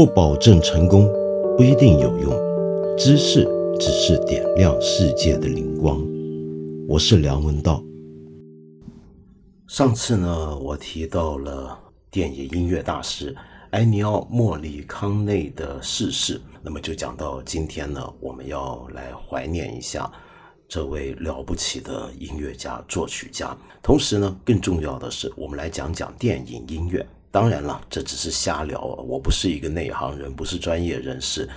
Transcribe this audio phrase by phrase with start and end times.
[0.00, 1.06] 不保证成功，
[1.58, 2.32] 不一定有用。
[2.96, 3.46] 知识
[3.78, 6.02] 只是点亮世界的灵光。
[6.88, 7.84] 我是梁文道。
[9.68, 11.78] 上次呢，我提到了
[12.10, 13.36] 电影音乐大师
[13.72, 20.10] 埃尼奥·莫里康内的逝世，那么就讲到今天呢，我们要来怀念一下
[20.66, 23.54] 这位了不起的音乐家、作曲家。
[23.82, 27.06] 同时呢，更重要的是，我们来讲讲电影音乐。
[27.30, 31.48] 当然了，这只是瞎聊，我不是一个内行人，不是专业人士，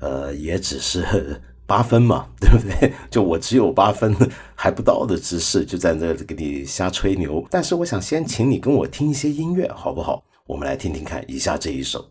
[0.00, 2.92] 呃，也只是八分嘛， 对不对？
[3.08, 4.14] 就我只有八分
[4.54, 7.46] 还不到的知识，就在那给你瞎吹牛。
[7.50, 10.24] 但是我想先请你跟我听一些音乐，好不好？
[10.44, 12.04] 我们来听听看，以下这一首。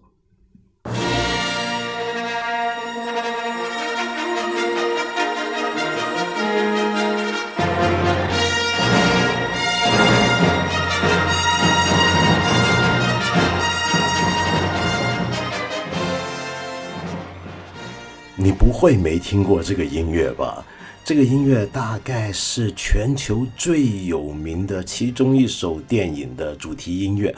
[18.43, 20.65] 你不会没听过这个音乐吧？
[21.05, 27.35] 这个音乐大概是全球最有名的其中一首电影的主题音乐，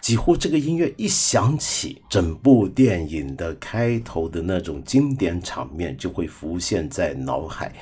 [0.00, 7.72] 几乎这个音乐一响起，整部电影的开头的那种经典场面就会浮现在脑海。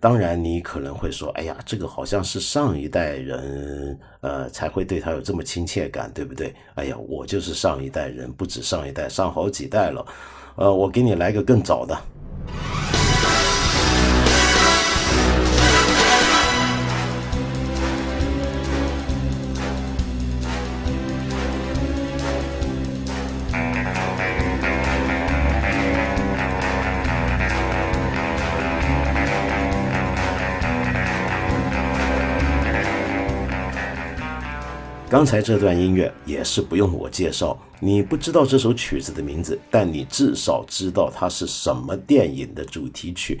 [0.00, 10.04] 当然，你可能会说：“哎呀，这个好像是上一代人，呃，才会对他有这么亲切感，对不对？”哎呀，我就是上一代人，不止上一代，上好几代了。
[10.56, 11.98] 呃，我给你来个更早的。
[35.12, 43.38] 刚才这段音乐也是不用我介绍，你不知道这首曲子的名字，但你至少知道它是什么电影的主题曲。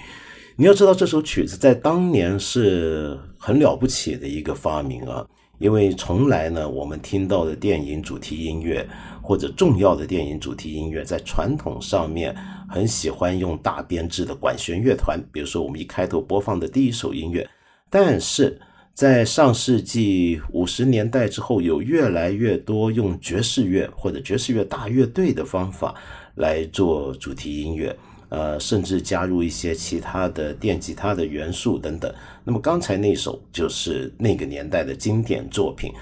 [0.54, 5.26] 你要知道这首曲子在当年是很了不起的一个发明啊，
[5.58, 8.86] 因为从来呢我们听到的电影主题音乐
[9.22, 12.36] 或者重要的电影主题音乐，在传统上面
[12.68, 17.48] 很喜欢用大编制的管弦乐团，比如说我们一开头播放的第一首音乐，
[17.88, 18.60] 但是。
[18.94, 25.94] 在上世纪五十年代之后，有越来越多用爵士乐或者爵士乐大乐队的方法
[26.34, 27.96] 来做主题音乐，
[28.28, 32.12] 呃，甚至加入一些其他的电吉他的元素等等。
[32.44, 35.92] 那么刚才那首就是那个年代的经典作品。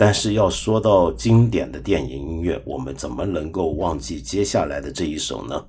[0.00, 5.66] 但是要说到经典的电影音乐，我们怎么能够忘记接下来的这一首呢？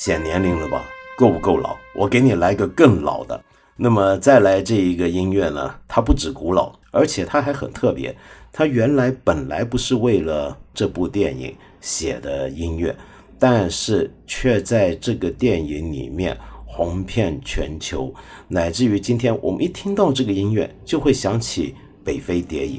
[0.00, 0.82] 显年龄了吧？
[1.14, 1.76] 够不够老？
[1.94, 3.38] 我给你来个更老的。
[3.76, 5.74] 那么再来这一个音乐呢？
[5.86, 8.16] 它不止古老，而且它还很特别。
[8.50, 12.96] 它原来本来不是为了这部电影写的音乐，
[13.38, 16.34] 但是却在这个电影里面
[16.64, 18.10] 红遍全球，
[18.48, 21.72] 乃至于今天我们一听到这个音乐，就会想起
[22.02, 22.78] 《北非谍影》。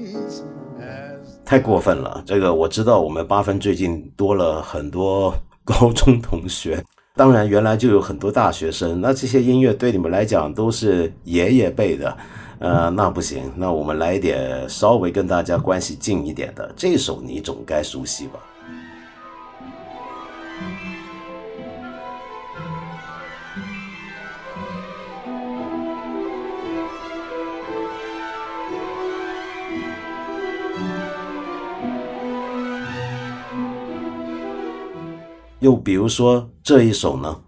[1.51, 3.01] 太过分了，这个我知道。
[3.01, 6.81] 我们八分最近多了很多高中同学，
[7.13, 9.01] 当然原来就有很多大学生。
[9.01, 12.17] 那这些音乐对你们来讲都是爷爷辈的，
[12.59, 13.51] 呃，那不行。
[13.57, 18.39] 那我们来一点稍微跟大家关系近一点的，这首你总该熟悉吧。
[35.61, 37.39] 又比如说这一首呢？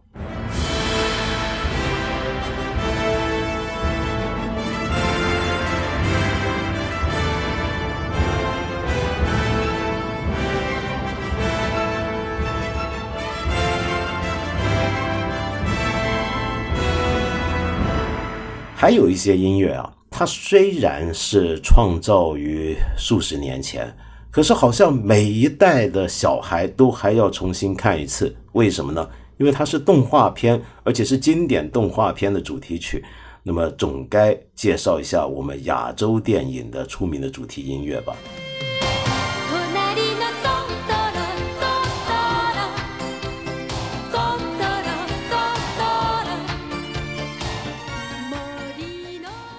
[18.76, 23.92] 还有一些音乐啊它虽然是创造于数十年前
[24.34, 28.36] 可是好像每一代的小孩都还要重新看一次。
[28.54, 29.08] 为什么呢？
[29.38, 33.06] 因为它是动画片，而且是经典动画片的主题曲。
[33.44, 38.16] 那么总该介绍一下我们亚洲电影的出名的主题音乐吧。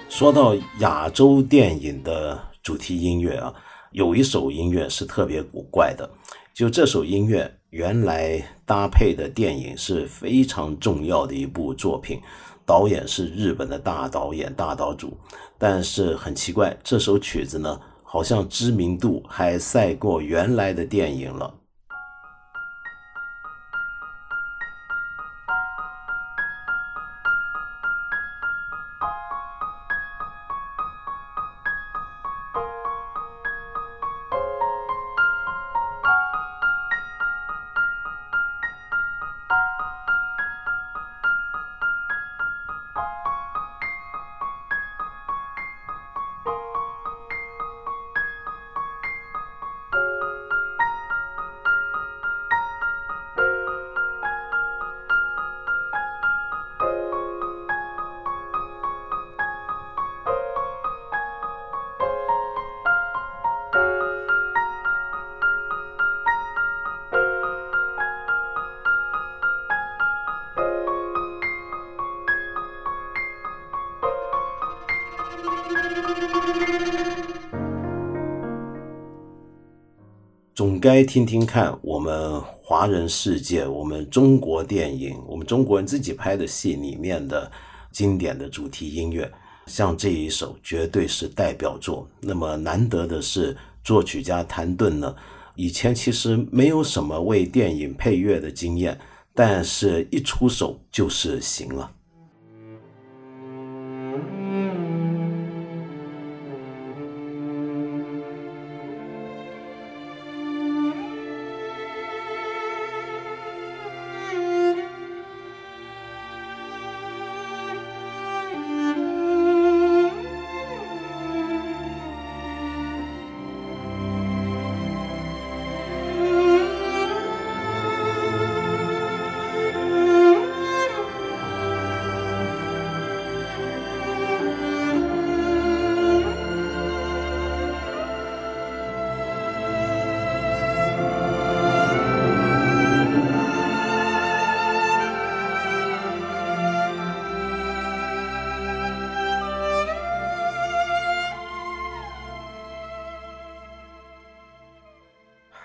[0.08, 3.54] 说到亚洲电影的主题音乐啊，
[3.94, 6.10] 有一首音乐是特别古怪的。
[6.52, 12.20] 就这首音乐原来搭配的电影是非常重要的一部作品，
[12.66, 15.16] 导演是日本的大导演大岛主。
[15.56, 21.54] 但是很奇怪，这首曲子呢，好像知名度还赛过原来的电影了。
[80.54, 87.50] 总该听听看我们华人世界、我们中国电影、我们中国人自己拍的戏里面的
[87.90, 89.28] 经典的主题音乐，
[89.66, 92.08] 像这一首绝对是代表作。
[92.20, 95.12] 那么难得的是，作曲家谭盾呢，
[95.56, 98.96] 以前其实没有什么为电影配乐的经验，
[99.34, 101.90] 但是一出手就是行了。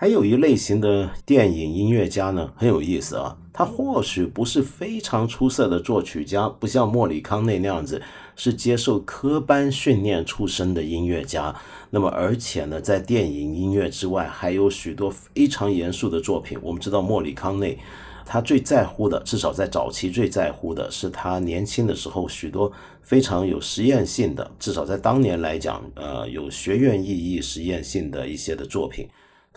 [0.10, 3.38] 还有一类型的电影音乐家呢，很有意思啊。
[3.54, 8.02] 他或许不是非常出色的作曲家，不像莫里康内那样子
[8.36, 11.56] 是接受科班训练出身的音乐家。
[11.92, 16.58] 那么，而且呢，在电影音乐之外，还有许多非常严肃的作品。
[16.64, 17.78] 我们知道，莫里康内
[18.26, 22.72] 他最在乎的，至少在早期最在乎的是他年轻的时候许多
[23.04, 29.08] 非常有实验性的，至少在当年来讲，呃，有学院意义、实验性的一些的作品。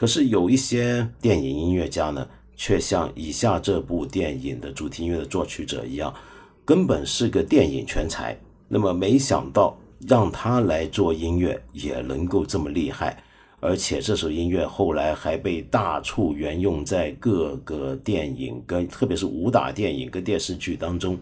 [0.02, 6.12] 可是有一些电影音乐家呢，却像以下这部电影的主题音乐的作曲者一样，
[6.64, 8.36] 根本是个电影全才。
[8.66, 9.78] 那么没想到
[10.08, 13.16] 让他来做音乐也能够这么厉害，
[13.60, 21.16] 而且这首音乐后来还被大处沿用在各个电影跟特别是武打电影跟电视剧当中。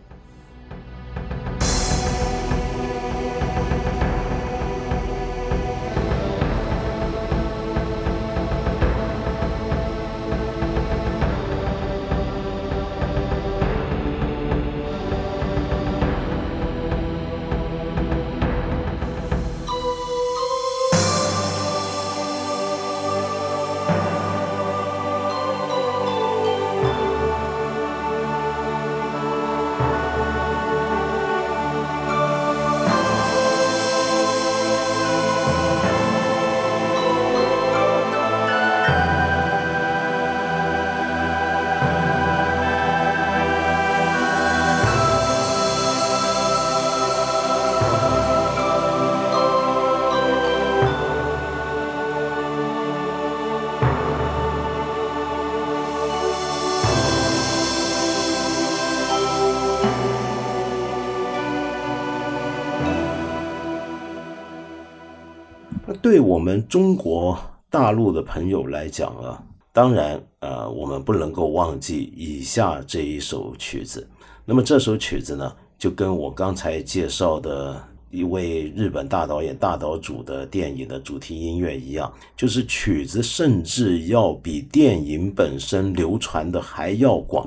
[66.40, 69.44] 我们中国大陆的朋友来讲啊，
[69.74, 74.08] 当然，呃，我们不能够忘记以下这一首曲子。
[74.46, 77.78] 那么这首曲子呢，就跟我刚才介绍的
[78.10, 87.46] 一位日本大导演大岛主的电影的主题音乐一样，就是曲子甚至要比电影本身流传的还要广。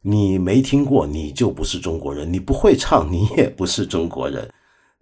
[0.00, 4.50] 你没听过，你就不是中国人；你不会唱，你也不是中国人。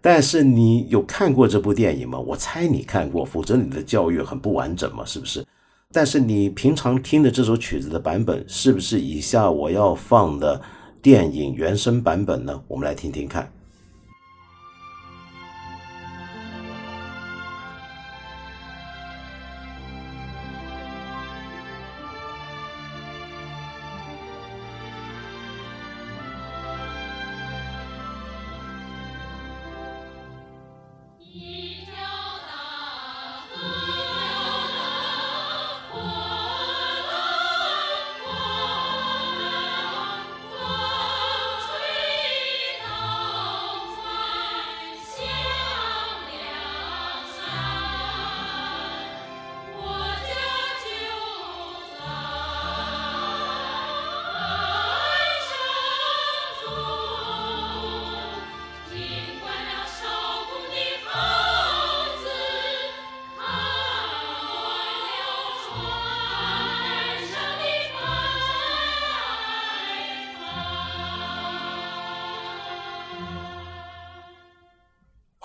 [0.01, 2.17] 但是你有看过这部电影吗？
[2.19, 5.45] 我猜你看过，否则你的教育很不完整嘛，是不是？
[5.91, 10.61] 但是你平常听的这首曲子的版本，是不是以下我要放的
[11.01, 12.61] 电影原声版本呢？
[12.67, 13.51] 我们来听听看。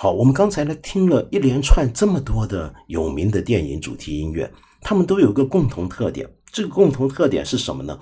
[0.04, 6.28] 好，我们刚才呢听了一连串这么多的有名的电影主题音乐，他们都有个共同特点。
[6.52, 7.98] 这个共同特点是什么呢？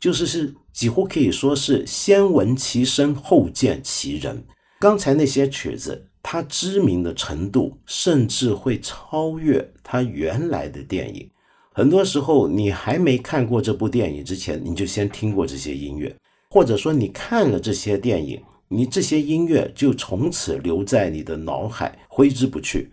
[0.00, 4.44] 就是是几乎可以说是先闻其声后见其人。
[4.80, 11.30] 刚才那些曲子，它知名的程度甚至会超越它原来的电影。
[11.72, 16.12] 很多时候，你还没看过这部电影之前，你就先听过这些音乐，
[16.50, 18.42] 或者说你看了这些电影。
[18.74, 22.92] 你这些音乐就从此留在你的脑海，挥之不去。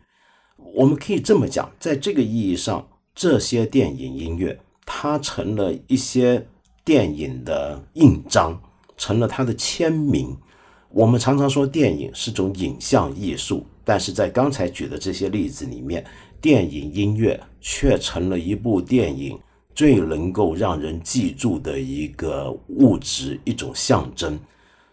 [0.75, 6.47] 我们可以这么讲，在这个意义上，这些电影音乐它成了一些
[6.85, 8.61] 电影的印章，
[8.95, 10.37] 成了它的签名。
[10.91, 16.05] 我们常常说电影是种影像艺术，但是在刚才举的这些例子里面，
[16.39, 19.39] 电影音乐却成了一部电影
[19.73, 24.39] 最能够让人记住的一个物质，一种象征。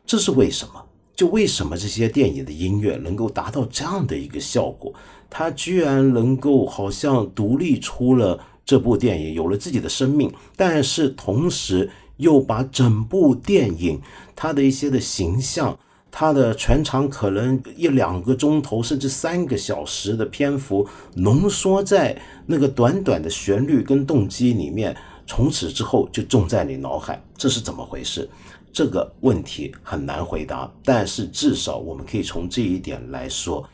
[0.09, 0.83] 这是为什么？
[1.15, 4.91] 就为什么这些电影的音乐能够达到这样的一个效果？
[5.29, 14.01] 它居然能够好像独立出了这部电影，有了自己的生命，但是同时又把整部电影
[14.35, 15.79] 它的一些的形象，
[16.11, 24.97] 它的全长可能一两个钟头甚至三个小时的篇幅浓缩在那个短短的旋律跟动机里面，
[25.27, 28.27] 从此之后就种在你脑海，这是怎么回事？
[28.73, 33.69] 这个问题很难回答，但是至少我们可以从这一点来说，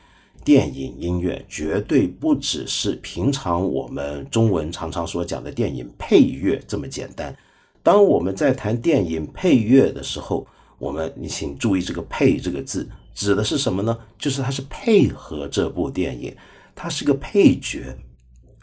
[0.45, 7.37] 电影音乐绝对不只是平常我们中文常常所讲的电影配乐这么简单。
[7.83, 10.47] 当我们在谈电影配乐的时候，
[10.79, 13.99] 我们你请注意这个“配”这个字指的是什么呢？
[14.19, 16.35] 就是它是配合这部电影，
[16.75, 17.97] 它是个配角。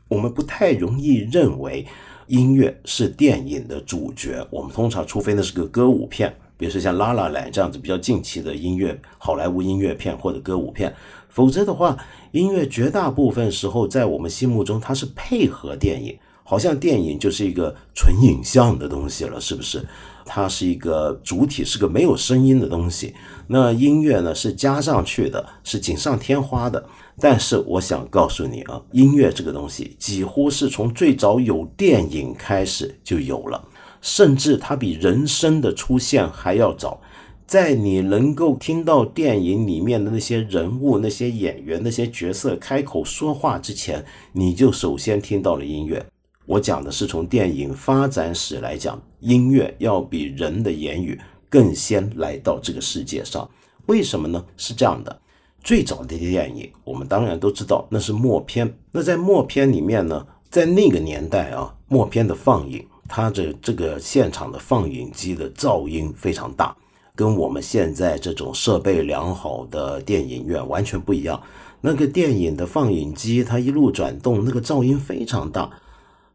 [0.08, 1.86] 我们不太容易认为。
[2.32, 10.96] 音乐是电影的主角，我们通常除非那是个歌舞片，比如说像《拉拉兰》这样子比较近期的音乐好莱坞音乐片或者歌舞片，
[11.28, 11.98] 否则的话，
[12.32, 19.86] 音乐绝大部分时候在我们心目中它是配合电影，好像电影就是一个纯影像的东西了，是不是？
[20.26, 23.14] 它是一个主体，是个没有声音的东西。
[23.48, 26.84] 那音乐呢，是加上去的，是锦上添花的。
[27.20, 33.64] 但是我想告诉你啊，音乐这个东西几乎是从最早有电影开始就有了，
[34.02, 37.00] 甚至它比人声的出现还要早。
[37.46, 46.06] 在你能够听到电影里面的那些人物、那些演员、那些角色开口说话之前，你就首先听到了音乐。
[46.52, 51.18] 我讲的是从电影发展史来讲，音乐要比人的言语
[51.48, 53.50] 更先来到这个世界上。
[53.86, 54.44] 为什么呢？
[54.58, 55.18] 是这样的。
[55.64, 58.70] 最早的电影，我们当然都知道那是默片。
[58.92, 66.76] 那在默片里面呢，在那个年代啊，默片的放映，它的这个现场的放映机的噪音非常大，
[67.16, 71.42] 跟我们现在这种设备良好的电影院完全不一样。
[71.80, 75.72] 那个电影的放映机，它一路转动，那个噪音非常大。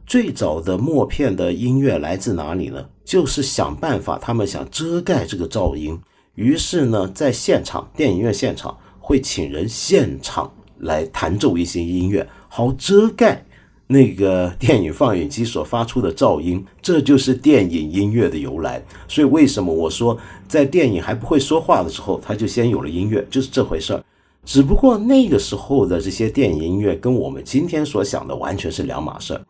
[0.06, 2.86] 最早的默片的音乐来自哪里呢？
[3.04, 5.98] 就是想办法，他们想遮盖这个噪音，
[6.36, 8.76] 于是呢，在现场电影院现场。
[8.98, 13.44] 会请人现场来弹奏一些音乐，好遮盖
[13.86, 16.64] 那个电影放映机所发出的噪音。
[16.82, 18.84] 这就是电影音乐的由来。
[19.06, 24.02] 所以为什么我说在电影还不会说话的时候，它就先有了音乐，就是这回事儿。
[24.44, 29.40] 只不过那个时候的这些电影音乐跟我们今天所想的完全是两码事儿。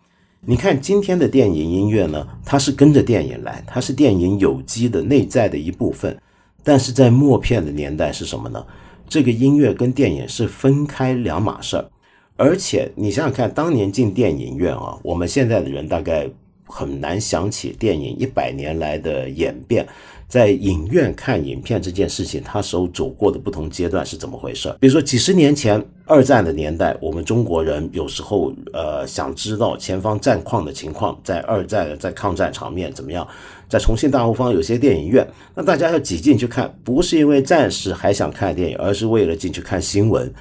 [0.48, 6.16] 你看今天的电影音乐呢，它是跟着电影来，它是电影有机的内在的一部分。
[6.62, 8.64] 但是在默片的年代是什么呢？
[9.08, 11.90] 这个音乐跟电影是分开两码事儿。
[12.36, 16.28] 而且你想想看，当年进电影院啊，我们现在的人大概
[16.64, 19.84] 很难想起电影一百年来的演变。
[20.28, 24.74] 在影院看影片这件事情，他所走过的不同阶段是怎么回事？
[24.80, 33.26] 比如说几十年前二战的年代，我们中国人有时候呃想知道前方战况的情况，在二战在抗战场面怎么样？
[33.68, 40.32] 在重庆大后方有些电影院，那大家要挤进去看，不是因为暂时还想看电影，而是为了进去看新闻。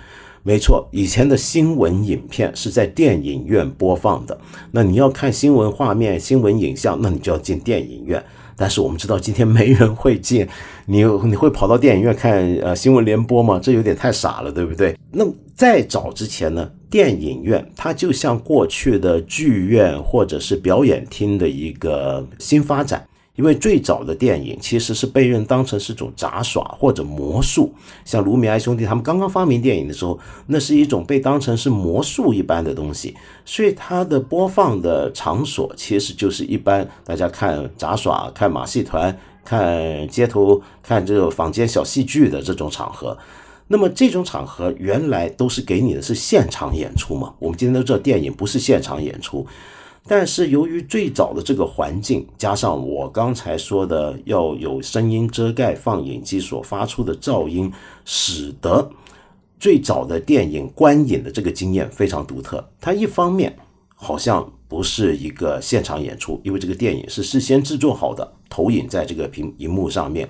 [0.42, 4.38] 没错，以前的新闻影片是在电影院播放的。
[4.72, 8.24] 那你要看新闻画面、新闻影像，那你就要进电影院。
[8.58, 10.48] 但是我们知道今天没人会进，
[10.86, 13.60] 你你会跑到电影院看呃新闻联播吗？
[13.62, 14.96] 这有点太傻了，对不对？
[15.12, 23.06] 那再早之前呢，电影院它就像过去的剧院或者是表演厅的一个新发展。
[23.36, 27.74] 因为最早的电影其实是被人当成是种杂耍或者魔术，
[28.06, 43.18] 像卢米埃兄弟他们刚刚发明电影的时候，那是一种被当成是魔术一般的东西，所以它的播放的场所其实就是一般大家看杂耍、看马戏团、看街头、看这个坊间小戏剧的这种场合。
[43.68, 47.34] 那么这种场合原来都是给你的是现场演出嘛？
[47.40, 49.46] 我们今天都知道电影不是现场演出。
[50.08, 57.74] 但是由于最早的这个环境，加上我刚才说的要有声音遮盖放映机所发出的噪音，
[58.06, 58.88] 使得
[59.60, 62.70] 最早的电影观影的这个经验非常独特。
[62.80, 63.58] 它一方面
[63.96, 70.30] 好像不是一个现场演出，因为这个电影是事先制作好的，投影在这个屏荧幕上面，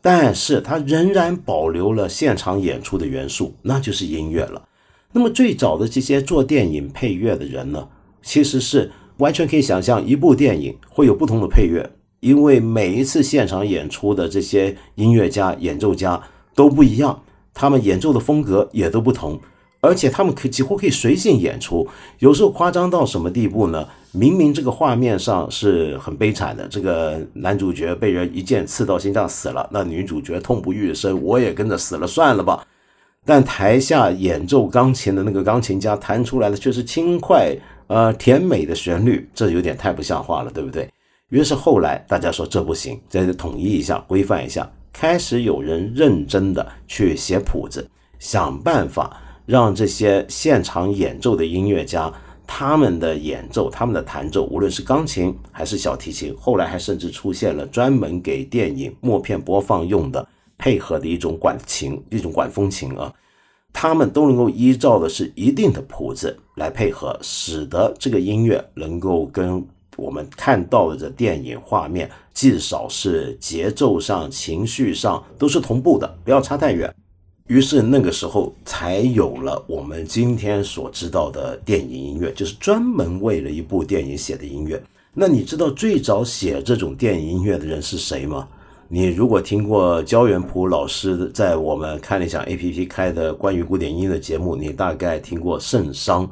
[0.00, 4.64] 但是它仍然保留了现场演出的元素，那就是音乐了。
[5.12, 7.88] 那么最早的这些做电影配乐的人呢，
[8.20, 8.90] 其实是。
[9.22, 16.20] 完全可以想象，一部电影会有不同的配乐，因为每一次现场演出的这些音乐家、演奏家
[16.56, 17.22] 都不一样，
[17.54, 19.38] 他们演奏的风格也都不同，
[19.80, 21.86] 而且他们可几乎可以随性演出。
[22.18, 23.86] 有时候夸张到什么地步呢？
[24.10, 32.66] 明明这个画面上是很悲惨的，这个男主角被人一剑刺到心脏死了，那女主角痛不欲生，我也跟着死了算了吧。
[33.24, 37.56] 但台下演奏钢琴的那个钢琴家弹出来的却是轻快。
[37.92, 40.88] 呃，甜美的旋律，这有点太不像话了，对不对？
[41.28, 47.86] 于是后来大家说这不行，再统一一下，规范一下，开始有人认真的去写谱子，
[48.18, 52.10] 想办法让这些现场演奏的音乐家，
[52.46, 60.26] 他们的演奏、他们的弹奏，无论是钢琴还是小提琴，后来还甚至出现了专门给电影默片播放用的
[60.56, 63.12] 配合的一种管琴，一种管风琴啊。
[63.72, 69.64] 他们都能够依照的是一定的谱子来配合，使得这个音乐能够跟
[69.96, 76.94] 我们看到的电影画面，至少是节奏上、情绪上都是同步的，不要差太远。
[77.48, 84.82] 于是那个时候才有了我们今天所知道的电影音乐，就是专门为了一部电影写的音乐。
[85.12, 88.48] 那你知道最早写这种电影音乐的人是谁吗？
[88.94, 96.30] 你如果听过焦元溥老师在我们看理想 A P P 开的关于古典音乐的节目，你大概听过圣桑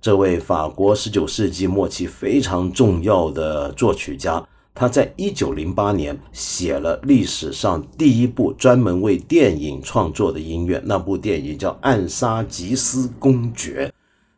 [0.00, 4.40] 这位法国十九世纪末期非常重要的作曲家。
[4.76, 13.88] 他在一九零八年写了历史上第一部专门为电影创作的音乐，那部电影叫《暗杀吉斯公爵》。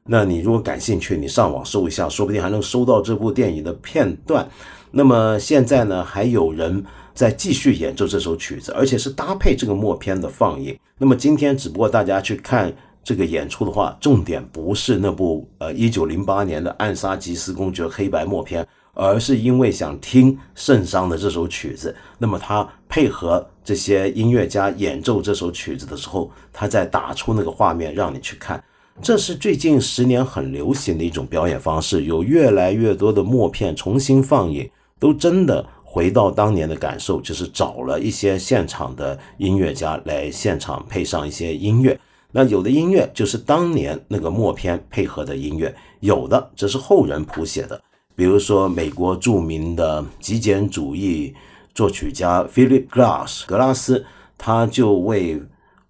[0.05, 4.49] 那你如果感兴趣，你上网搜一下，说不定还能搜到这部电影的片段。
[4.93, 6.83] 那么现在呢，还有人。
[7.15, 10.79] 在继续演奏这首曲子，而且是搭配这个默片的放映。
[10.99, 21.95] 那么今天只不过大家去看这个演出的话，重点不是那部呃一九零八年的《暗杀吉斯公爵》黑白默片，而是因为想听圣桑的这首曲子。
[22.19, 28.63] 那么他配合这些音乐家演奏这首曲子的时候，他在打出那个画面让你去看。
[29.01, 35.67] 这是最近十年很流行的一种表演方式，有越来越多的默片重新放映，都真的。
[35.93, 41.99] 回到当年的感受，就是找了一些现场的音乐家来现场配上一些音乐。
[42.31, 47.83] 那有的音乐就是当年那个默片配合的音乐，有的则是后人谱写的。
[48.15, 51.35] 比如说，美国著名的极简主义
[51.75, 54.07] 作曲家 Philip Glass 格拉斯，
[54.39, 55.43] 他就为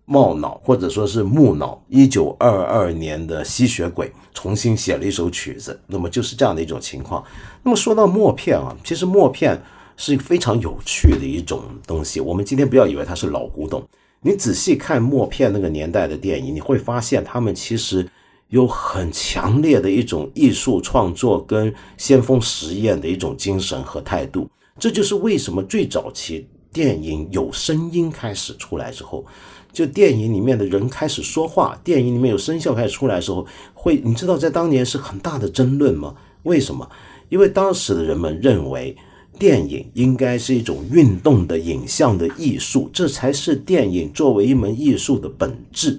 [0.07, 7.23] 冒脑或者说是木脑，一九二二年的吸血鬼重新写了一首曲子，那么就是这样的一种情况。
[7.63, 9.61] 那么说到默片啊，其实默片
[10.01, 12.21] 是非常有趣的一种东西。
[12.21, 13.87] 我们今天不要以为它是老古董，
[14.23, 18.09] 你仔细看默片那个年代的电影，你会发现他们其实
[18.49, 24.49] 有很强烈的一种艺术创作跟先锋实验的一种精神和态度。
[24.79, 29.27] 这就是为什么最早期电影有声音开始出来之后，
[29.71, 36.15] 就电影里面的人开始说话，电影里面有声效开始出来的时候，会你知道在当年是很大的争论吗？
[36.45, 36.89] 为什么？
[37.29, 38.97] 因为当时的人们认为，
[39.41, 45.99] 电影应该是一种运动的影像的艺术，这才是电影作为一门艺术的本质。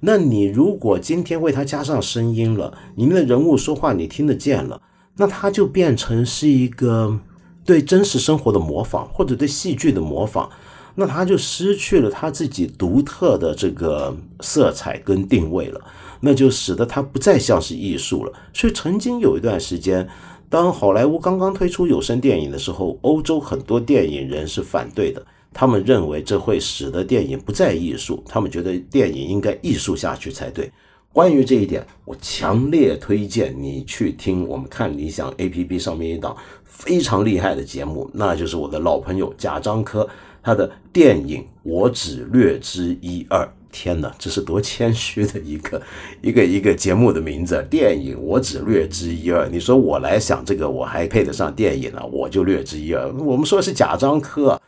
[0.00, 4.78] 那你如果今天为它加上声音了，里面的人物说话你听得见了，
[5.16, 7.18] 那它就变成是一个
[7.64, 10.50] 对真实生活的模仿，或者对戏剧的模仿，
[10.94, 15.80] 那它就失去了它自己独特的这个色彩跟定位了，
[16.20, 18.32] 那就使得它不再像是艺术了。
[18.52, 20.06] 所以曾经有一段时间。
[20.52, 25.24] 当好莱坞刚刚推出有声电影的时候，欧洲很多电影人是反对的。
[25.50, 30.70] 他们认为这会使得电影不再艺术，他们觉得电影应该艺术下去才对。
[31.10, 40.06] 关于这一点，我强烈推荐你去听我们看理想 A P P 上面一档非常厉害的节目，那就是我的老朋友贾樟柯
[40.42, 43.50] 他的电影，我只略知一二。
[43.72, 45.82] 天哪，这是多谦虚的一个
[46.20, 47.66] 一个一个节目的名字！
[47.70, 49.48] 电影我只略知一二。
[49.48, 52.00] 你说我来想这个，我还配得上电影呢？
[52.12, 53.10] 我就略知一二。
[53.14, 54.60] 我们说的是贾樟柯，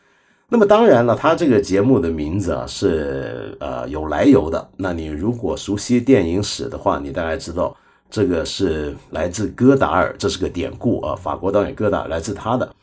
[0.49, 4.69] 那么当然了，他这个节目的名字啊是呃有来由的。
[4.79, 7.77] 那你如果熟悉电影史的话，你大概知道
[8.11, 12.75] 这个是来自戈达尔，这是个典故啊，法国导演戈达尔来自他的。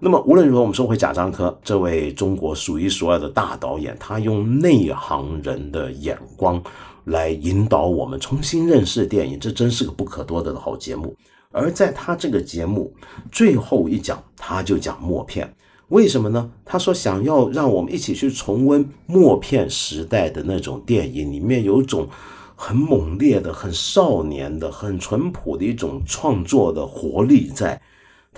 [0.00, 6.62] 那么无论如何，我们说回贾樟柯这位中国数一数二的大导演，他用内行人的眼光
[7.06, 11.16] 来引导我们重新认识电影，这真是个不可多得的好节目。
[11.50, 12.94] 而在他这个节目
[13.32, 15.52] 最后一讲，他就讲默片，
[15.88, 16.48] 为什么呢？
[16.64, 22.06] 他说想要让我们一起去重温默片时代的那种电影，里面有种
[22.54, 27.80] 很猛烈的、很少年的、很淳朴的一种创作的活力在。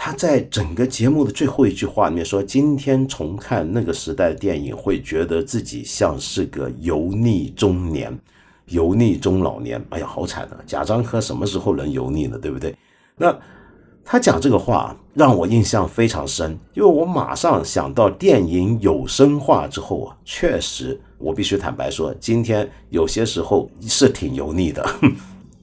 [0.03, 8.19] 他在整个节目的最后一句话里面说：“今天重看那个时代的电影，会觉得自己像是个油腻中年、
[8.69, 10.57] 油腻中老年。”哎呀，好惨啊！
[10.67, 12.39] 贾樟柯什么时候能油腻呢？
[12.39, 12.75] 对不对？
[13.15, 13.39] 那
[14.03, 24.83] 他讲这个话让我印象非常深，因为我马上想到电影有声化之后啊，确实，我必须坦白说，今天有些时候是挺油腻的。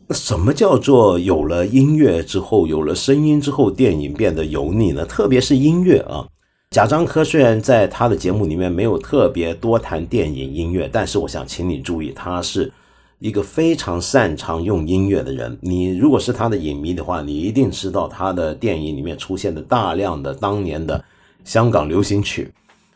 [0.09, 5.05] 那什么叫做有了音乐之后，有了声音之后，电影变得油腻呢？
[5.05, 6.25] 特别是音乐啊。
[6.71, 12.71] 贾樟柯虽然在他的节目里面没有特别多谈电影音乐，但是我想请你注意，他是
[13.19, 15.57] 一个非常擅长用音乐的人。
[15.61, 21.03] 你如果是他的影迷的话，你一定知道他的电影里面出现的大量的当年的
[21.43, 22.49] 香港流行曲。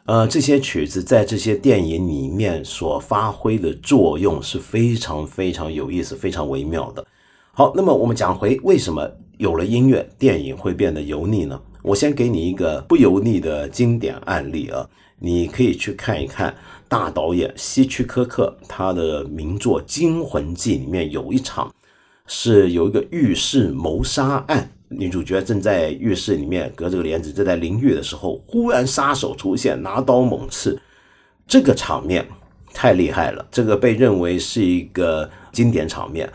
[0.06, 7.06] 呃，这些曲子在这些电影里面所发挥的作用是非常非常有意思、非常微妙的。
[7.54, 11.62] 好，那么我们讲回为什么有了音乐，电影会变得油腻呢？
[11.84, 14.88] 我先给你一个不油腻的经典案例啊，
[15.20, 16.56] 你可以去看一看
[16.88, 21.74] 大导演希区柯克他的名作《惊魂记》里面有一场
[22.26, 24.72] 是有一个浴室谋杀案。
[24.92, 30.80] 女主角正在浴室里面隔着个帘子正在淋浴的时候，忽然杀手出现，拿刀猛刺。
[31.48, 32.26] 这个场面
[32.74, 36.30] 太厉害了，这个被认为是一个经典场面。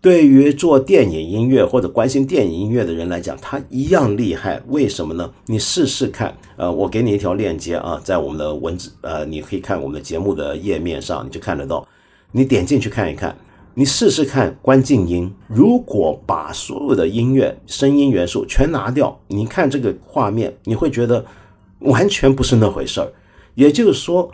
[0.00, 4.60] 对于做电影音乐或者关心电影音乐的人来讲，它一样厉害。
[4.66, 5.30] 为什么呢？
[5.46, 6.36] 你试试看。
[6.56, 11.86] 呃，我给你一条链接啊，在我们的文字呃，你可以看我们的节目的页面上，你就看得到。
[12.32, 13.36] 你点进去看一看。
[13.74, 21.24] 你试试看关静音，如果把所有的音乐声音元素全拿掉，你看这个画面，你会觉得
[21.78, 23.10] 完全不是那回事儿。
[23.54, 24.30] 也就是说，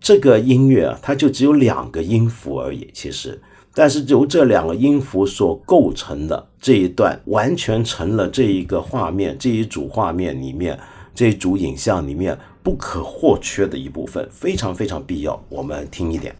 [0.00, 2.88] 这个音乐啊，它就只有两个音符而已。
[2.94, 3.38] 其实，
[3.74, 10.78] 但是由这两个音符所构成的这一段，完全成了这一个画面这一组画面里面
[11.14, 15.44] 这一组影像里面不可或缺的一部分，非常非常必要。
[15.50, 16.34] 我们听一点。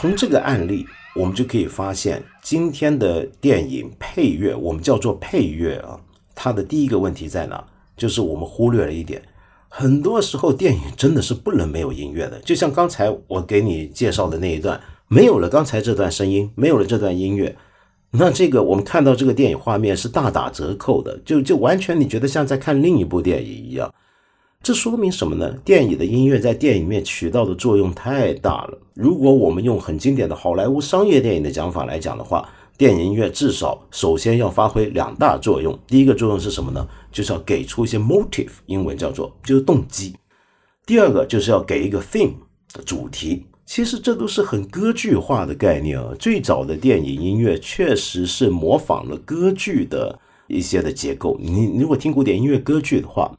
[0.00, 5.98] 从这个案例，我们就可以发现，今天的电影配乐，我们叫做配乐啊，
[6.36, 7.66] 它的第一个问题在哪？
[7.96, 9.20] 就是我们忽略了一点，
[9.68, 12.38] 很多时候电影真的是不能没有音乐的。
[12.42, 17.56] 就像刚才我给你介绍的那一段，没有了刚才这段声音，没有了这段音乐，
[18.12, 23.92] 那这个我们看到这个电影画面是大打折扣的，就就完全你觉得像在看另一部电影一样。
[24.68, 25.50] 这说明什么呢？
[25.64, 28.78] 电影的音乐在电影里面起到的作用太大了。
[28.92, 35.74] 如果我们用很经典的好莱坞商业电影的讲法来讲的话，电影音乐至少首先要发挥两大作用。
[35.86, 36.86] 第一个作用是什么呢？
[37.10, 40.14] 就是要给出一些 motive，英文叫做就是动机。
[40.84, 42.34] 第二个就是要给一个 theme
[42.84, 43.46] 主题。
[43.64, 46.12] 其实这都是很歌剧化的概念啊。
[46.18, 51.38] 最早的电影音乐确实是模仿了歌剧的一些的结构。
[51.40, 53.34] 你如果听古典音乐歌剧的话，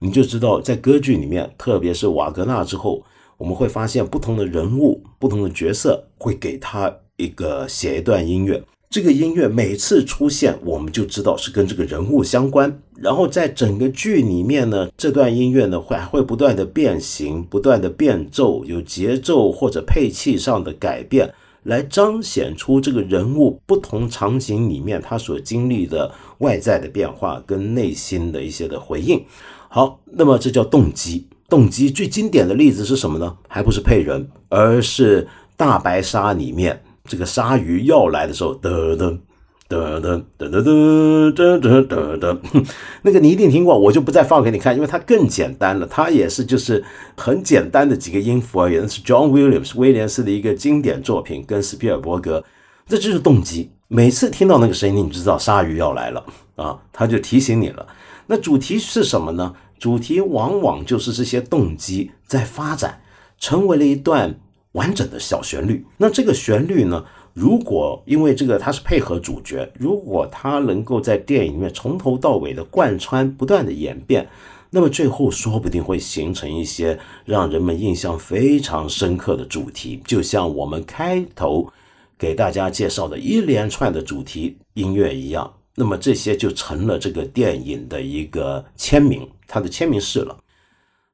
[0.00, 3.04] 你就知道，在歌剧里面，特别是瓦格纳之后，
[3.36, 8.62] 我们会发现不同的人物、不同的角色会给他一个写一段音乐。
[8.90, 12.80] 这个音乐每次出现，我们就知道是跟这个人物相关。
[12.96, 21.34] 然后在整个剧里面呢，这段音乐呢会还会不断的变形、不断的变奏，有节奏或者配器上的改变，
[21.64, 29.22] 来彰显出这个人物不同场景里面他所经历的外在的变化跟内心的一些的回应。
[29.68, 31.28] 好，那么这叫动机。
[31.48, 33.36] 动机最经典的例子是什么呢？
[33.48, 35.26] 还不是配人，而是
[35.56, 39.18] 大白鲨里面这个鲨鱼要来的时候，噔噔
[39.66, 42.38] 噔噔噔噔噔噔噔噔，
[43.00, 45.86] 那个你一定听过，我就不再放给你看，因为它更简单了。
[45.86, 46.84] 它也是就是
[47.16, 48.76] 很简单的几个音符而已。
[48.76, 52.44] 那是 John Williams 威廉斯的一个经典作品，跟斯皮尔伯格，
[52.86, 53.70] 这就是动机。
[53.88, 56.22] 每次听到那个声音，你就知道鲨鱼要来了
[56.56, 57.86] 啊，他就提醒你了。
[58.28, 59.54] 那主题是什么呢？
[59.78, 63.00] 主题往往就是这些动机在发展，
[63.38, 64.38] 成为了一段
[64.72, 65.86] 完整的小旋律。
[65.96, 74.28] 那这个旋律呢，如果因为这个它是配合主角，如果它能够在电影里面从头到尾的贯穿，不断的演变，
[74.70, 81.72] 那么最后说不定会形成一些让人们印象非常深刻的主题，就像我们开头
[82.18, 85.54] 给大家介绍的一连串的主题音乐一样。
[85.78, 90.36] 那么这些就成了这个电影的一个签名，它的签名式了。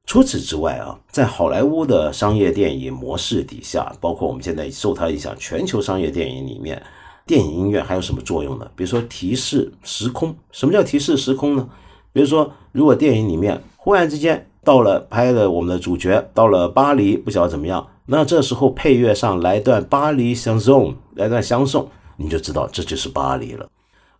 [0.06, 6.82] 除此之外啊，在好莱坞的商业电影模式底下，包括我们现在受它影响，全球商业电影里面，
[7.26, 8.66] 电影音乐还有什么作用呢？
[8.74, 10.34] 比如说提示时空。
[10.50, 11.68] 什么叫提示时空呢？
[12.14, 23.68] 比如说，如果电影里面忽然之间到了拍的我们的主角到了巴黎，不晓得怎么样，那这时候配乐上来段巴黎相送，来段相送，你就知道这就是巴黎了。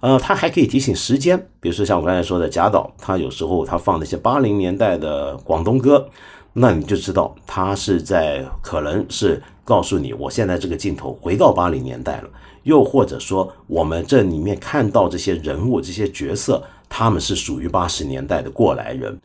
[0.05, 6.07] 呃，它还可以提醒时间，比如说像我刚才说的贾导，他有时候他放那些八零年代的广东歌，
[6.53, 12.29] 那你就知道他是在可能是告诉你，我现在这个镜头回到八零年代了，
[12.65, 19.19] 又或者说我们这里面看到这些人物、这些角色，他们是属于八十年代的过来人，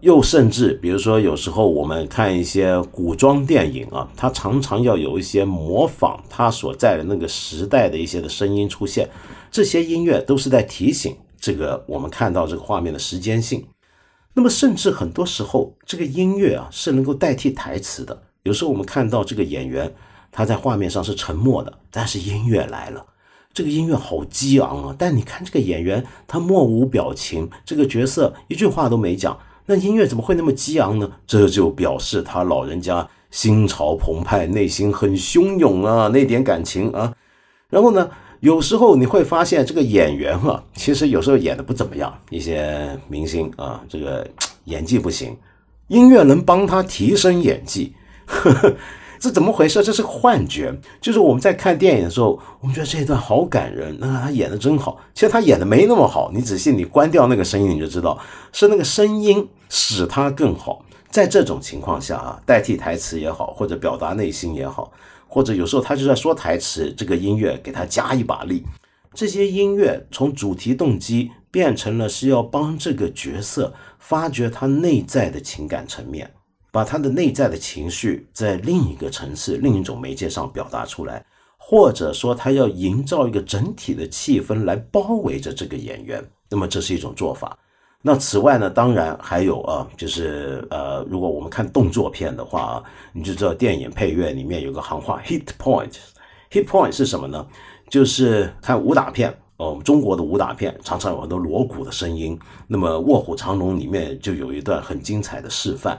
[0.00, 9.06] 又甚至比如说有时候我们看一些古装电影啊，它常常要有一些模仿它所在的那个时代的一些的声音出现。
[9.50, 13.66] 这些音乐都是在提醒这个我们看到这个画面的时间性。
[14.34, 18.22] 那么，甚至很多时候，这个音乐啊是能够代替台词的。
[18.42, 19.92] 有时候我们看到这个演员
[20.30, 23.06] 他在画面上是沉默的，但是音乐来了，
[23.54, 24.96] 这个音乐好激昂啊！
[24.98, 31.10] 但你看这个演员他默无表情，这个角色一句话都没讲，那音乐怎么会那么激昂呢？
[31.26, 37.14] 这就表示他老人家心潮澎湃，内心很汹涌啊，那点感情啊。
[37.70, 38.10] 然后呢？
[38.40, 42.12] 有时候你会发现，这个演员啊，其实有时候演的不怎么样。
[42.30, 44.26] 一些明星啊，这个
[44.64, 45.36] 演技不行，
[45.88, 47.94] 音乐能帮他提升演技，
[48.26, 48.74] 呵呵，
[49.18, 49.82] 这怎么回事？
[49.82, 50.78] 这是幻觉。
[51.00, 55.00] 就是我们在看电影的时候，我们觉得这一段好感人，那他演的真好。
[55.14, 58.18] 其实他演的没那么好，你仔细你关掉那个声音，你就知道
[58.52, 60.84] 是那个声音使他更好。
[61.08, 64.92] 在这种情况下啊，代替台词也好，或者表达内心也好。
[65.26, 68.62] 或者有时候他就在说台词，这个音乐给他加一把力。
[69.14, 76.30] 这些音乐从主题动机变成了是要帮这个角色发掘他内在的情感层面，
[76.70, 81.24] 把他的内在的情绪在另一个层次、另一种媒介上表达出来，
[81.56, 86.22] 或者说他要营造一个整体的气氛来包围着这个演员。
[86.50, 87.58] 那么这是一种做法。
[88.08, 95.96] 那此外呢，当然还有啊，就是呃，如果我们看动作片的话啊，你就知道电影配乐里面有个行话 hit point。
[96.52, 97.44] hit point 是什么呢？
[97.90, 102.38] 就是看武打片哦，中国的武打片常常有很多锣鼓的声音。
[102.68, 105.98] 那么《卧虎藏龙》里面就有一段很精彩的示范。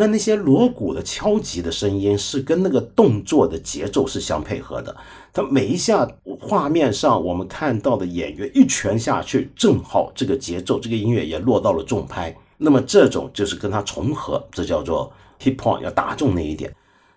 [0.00, 4.96] 那那些锣鼓的敲击的声音是跟那个动作的节奏是相配合的。
[5.32, 6.08] 它每一下
[6.40, 12.32] 画面上我们看到的演员一拳下去，正好这个节奏，这个音乐也落到了重拍。
[12.58, 16.72] 那么这种就是跟它重合，这叫做 hit point，要打中那一点。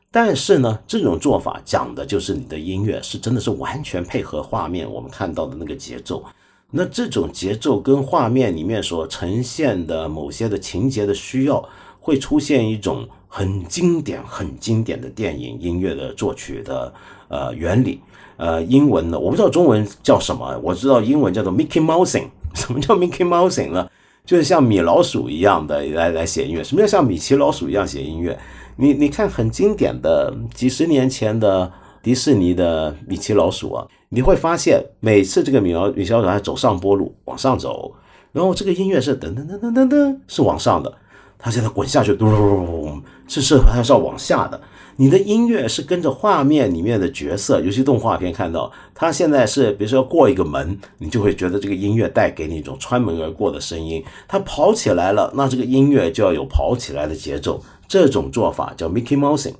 [0.10, 6.24] 但是呢，这种做法讲的就是你的音乐是真的是完全配合画面我们看到的那个节奏。
[6.72, 11.63] 那这种节奏跟画面里面所呈现的某些的情节的需要，
[12.01, 16.93] 会出现一种很经典、很经典的电影音乐的作曲的
[17.29, 18.01] 呃原理。
[18.35, 22.25] 呃，英文呢，我不知道中文叫什么，我知道英文叫做 Mickey Mousing。
[22.55, 23.87] 什么叫 Mickey Mousing 呢？
[24.25, 26.63] 就是像米老鼠一样的来来写音乐。
[26.63, 28.37] 什么叫像米奇老鼠一样写音乐？
[28.77, 31.71] 你你看很经典的几十年前的
[32.03, 33.87] 迪士尼的米奇老鼠啊。
[34.09, 37.93] 你会发现，每次这个米老米小鼠它走上坡路往上走，
[38.31, 40.93] 然后这个音乐是噔噔噔噔噔噔是往上的，
[41.41, 44.62] 它现在滚下去，咚咚咚，这是它是要往下的。
[44.97, 54.04] 你的音乐是跟着画面里面的角色，尤其动画片看到，它现在是比如说过一个门，你就会觉得这个音乐带给你一种穿门而过的声音。
[54.27, 57.63] 它跑起来了，那这个音乐就要有跑起来的节奏。
[57.88, 59.56] 这种做法叫 Mickey Mousing。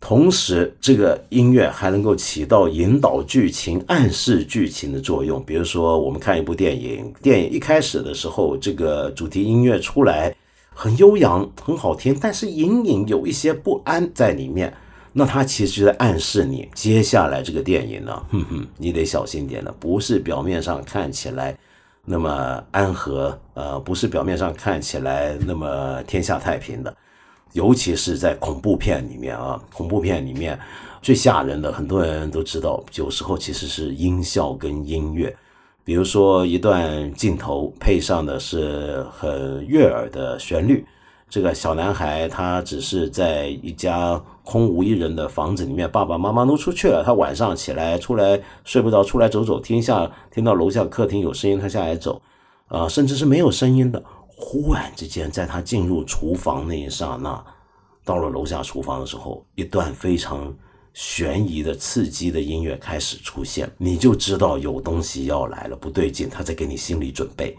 [0.00, 5.42] 同时，这个音乐还能够起到引导剧情、暗示剧情的作用。
[5.44, 10.32] 比如说，我们看一部电影，电影一开始的时候，这个主题音乐出来
[10.80, 14.72] 很悠扬、很好听，但是隐隐有一些不安在里面。
[15.12, 21.58] 那它其实就在暗示你，接下来这个电影呢，哼哼，你得小心点了，不是表面上看起来
[22.04, 26.96] 那么安和，呃，不是表面上看起来那么天下太平的。
[27.54, 30.56] 尤其是在恐怖片里面啊，恐怖片里面
[31.02, 35.34] 最吓人的，很多人都知道，有时候其实是音效跟音乐。
[35.88, 40.84] 比如说一段镜头配上的是很悦耳的旋律，
[41.30, 52.20] 这个小男孩他只是在一家空无一人的房子里面，爸爸妈妈都出去了，他晚上起来出来睡不着，出来走走，听下听到楼下客厅有声音，他下来走，
[52.66, 54.04] 啊，甚至是没有声音的。
[54.36, 57.42] 忽然之间，在他进入厨房那一刹那，
[58.04, 60.54] 到了楼下厨房的时候，一段非常
[60.98, 67.56] 悬疑的、刺激的音乐开始出现，你就知道有东西要来了，不对劲，他在给你心理准备。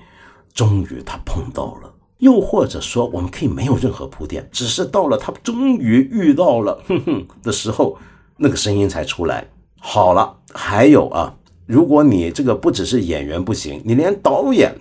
[0.53, 7.97] 终于他碰到了，又或者说，我们可以没有任何铺垫，只是到了他终于遇到了， 哼哼的时候，
[8.35, 9.47] 那个声音才出来。
[9.79, 11.33] 好了，还有啊，
[11.65, 14.75] 如果你这个不只是演员不行，你连导演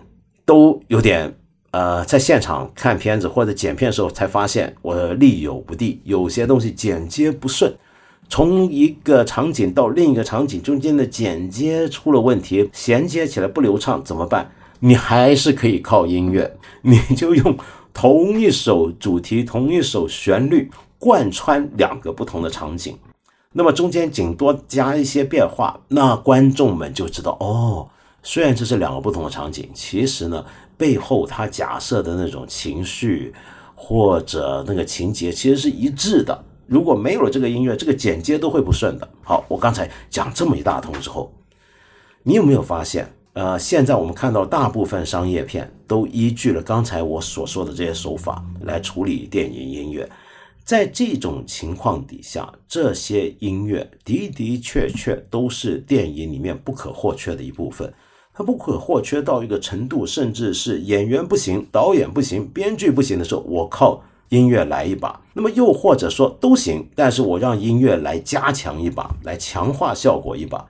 [0.44, 1.32] 都有点。
[1.70, 7.72] 呃，在现场看片子或者剪片的时候，才发现我力有不地，有些东西剪接不顺，
[8.28, 14.50] 从一个场景到另一个场景中间的剪接出了问题，衔接起来不流畅，怎么办？
[14.80, 17.56] 你还是可以靠音乐，你就用
[17.92, 22.96] 同一首主题、同一首旋律贯穿两个不同的场景，
[23.52, 27.88] 那么中间仅多加一些变化，那观众们就知道哦，
[28.22, 30.44] 虽然这是两个不同的场景，其实呢。
[30.78, 33.34] 背后他假设的那种情绪
[33.74, 36.44] 或者那个情节其实是一致的。
[36.68, 39.08] 如果没有了这个音乐，这个剪接都会不顺的。
[39.24, 41.32] 好，我刚才讲这么一大通之后，
[42.22, 43.10] 你有没有发现？
[43.32, 50.08] 呃，现在我们看到大部分商业片都依据了刚才我所说的这些手法来处理电影音乐。
[50.64, 57.90] 在这种情况底下，这些音乐的的确确都是电影里面不可或缺的一部分。
[58.34, 65.20] 它不可或缺到一个程度，甚至是演员不行、导演不行、编剧不行的时候，我靠音乐来一把。
[65.34, 70.66] 那么又或者说都行，但是我让音乐来加强一把，来强化效果一把。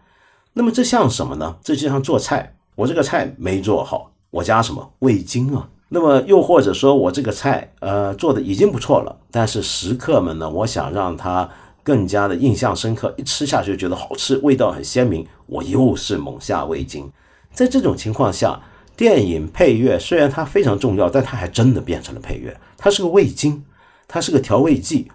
[0.55, 1.57] 那么这像什么呢？
[1.63, 5.69] 这就像做菜，我这个菜没做好，我加什么味精啊？
[5.91, 11.49] 那么又或者说我这个菜呃做的已经不错了，但是食客们呢，我想让它
[11.83, 17.11] 更加的印象深刻，一吃下去就觉得好吃，味道很鲜明，我又是猛下味精。
[17.53, 18.61] 在这种情况下，
[18.97, 22.55] 电影配乐虽然它非常重要，但它还真的变成了配乐。
[22.79, 23.63] 它是个味精，
[24.07, 25.11] 它是个调味剂。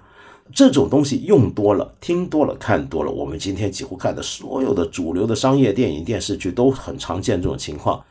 [0.54, 8.04] 这种东西用多了、听多了、看多了，我们今天几乎看的所有的主流的商业电影、电视剧都很常见这种情况，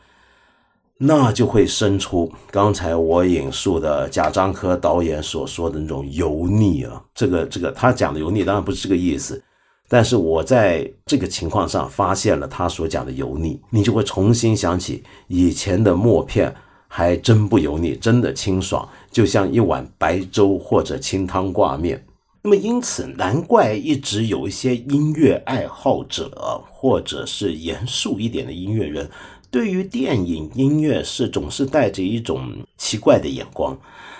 [0.96, 7.00] 那就会生出刚才我引述的贾樟柯导演所说的那种油腻啊。
[7.14, 9.40] 这个、这个，他讲的油腻当然不是这个意思。
[9.86, 16.52] 但是我在这个情况上发现了他所讲的油腻，你就会重新想起以前的默片，
[16.94, 22.04] 还真不油腻，真的清爽，就像一碗白粥或者清汤挂面。
[22.42, 29.08] 那么因此，难怪一直有一些音乐爱好者，或者是严肃一点的音乐人，
[29.50, 33.74] 对于电影音乐是总是带着一种奇怪的眼光，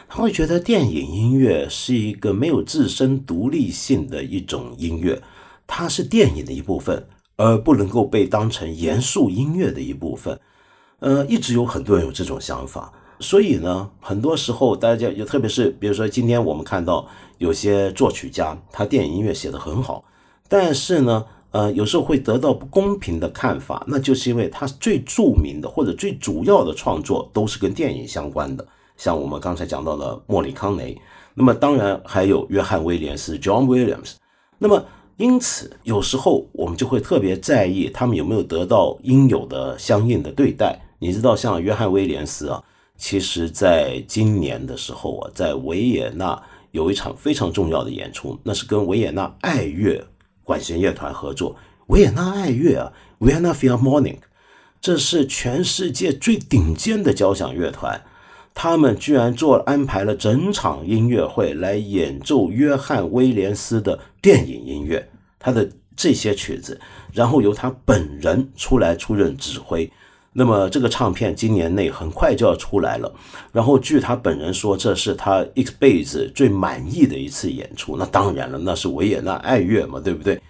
[0.09, 5.21] 他会觉得电影音乐是一个没有自身独立性的一种音乐。
[5.67, 7.07] 它是电影的一部分，
[7.37, 10.41] 而不能够被当成严肃音乐的一部分。
[11.03, 17.05] 呃，一直有很多人有这种想法，所以呢，很多时候大家就特别是比如说今天我们看到
[17.39, 20.05] 有些作曲家，他电影音乐写得很好，
[20.49, 28.65] 但是呢，呃，有时候会得到不公平的看法，那就是因为他最著名的或者最主要的创作都是跟电影相关的，
[28.97, 30.97] 像我们刚才讲到的莫里康雷，
[31.35, 34.13] 那么当然还有约翰威廉斯 （John Williams），
[34.57, 34.85] 那么
[35.17, 40.79] 因此有时候我们就会特别在意他们有没有得到应有的相应的对待。
[41.03, 42.63] 你知道，像约翰威廉斯啊。
[42.97, 46.41] 其实，在今年的时候啊，在维也纳
[46.71, 50.07] 有一场非常重要的演出，那是跟维也纳爱乐
[50.45, 51.57] 管弦乐团合作。
[51.89, 54.19] 维也纳爱乐啊，Vienna Philharmonic，
[54.81, 58.01] 这是全世界最顶尖的交响乐团，
[58.55, 66.81] 他们居然做安排了整场音乐会来演奏约翰威廉斯的电影音乐，他的这些曲子，
[67.13, 69.91] 然后由他本人出来出任指挥。
[70.35, 73.13] 那么这个唱片今年内很快就要出来了，
[73.53, 77.97] 然后据他本人说，这是他一辈子最满意的一次演出。
[77.99, 80.41] 那当然了，那是维也纳爱乐嘛，对不对？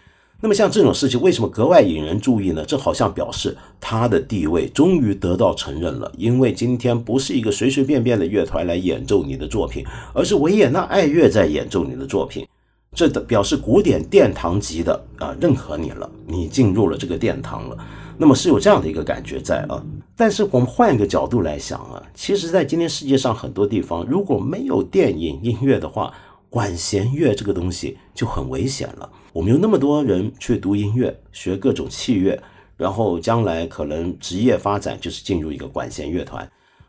[0.41, 2.64] 那么像这种事情，为什么格外引人注意呢？
[2.64, 12.47] 这好像表示他的地位终于得到承认了，因为今天不是一个随随便便的乐团来演奏你的作品，而是维也纳爱乐在演奏你的作品，
[12.95, 17.76] 这的表示古典殿堂级的啊认可你了，你进入了这个殿堂了。
[18.19, 19.83] 那么是有这样的一个感觉在啊，
[20.17, 26.13] 但是我们换一个角度来想啊，其实，在今天世界上很多地方，如果没有电影音乐的话，
[26.49, 29.11] 管弦乐这个东西就很危险了。
[29.33, 32.41] 我们有那么多人去读音乐，学各种器乐，
[32.77, 36.47] 然后将来可能职业发展就是进入一个管弦乐团。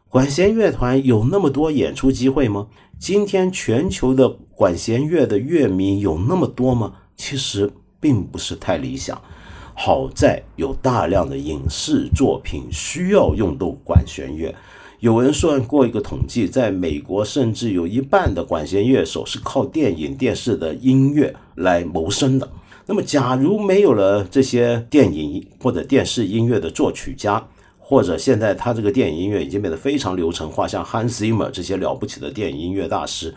[0.09, 2.67] 管弦乐团有那么多演出机会吗？
[2.99, 6.93] 今天全球的管弦乐的乐迷有那么多吗？
[7.15, 9.19] 其实并不是太理想。
[9.73, 14.53] 好在有大量的影视作品需要用到管弦乐。
[14.99, 22.49] 有人算过一个统计，在美国，甚至有一半的管弦乐手是靠电影、电视的音乐来谋生的。
[22.85, 27.45] 那么，假如没有了这些电影或者电视音乐的作曲家，
[27.77, 33.35] 或者现在他这个电影音乐已经变得非常流程化，像 Hans Zimmer 这些了不起的电影音乐大师。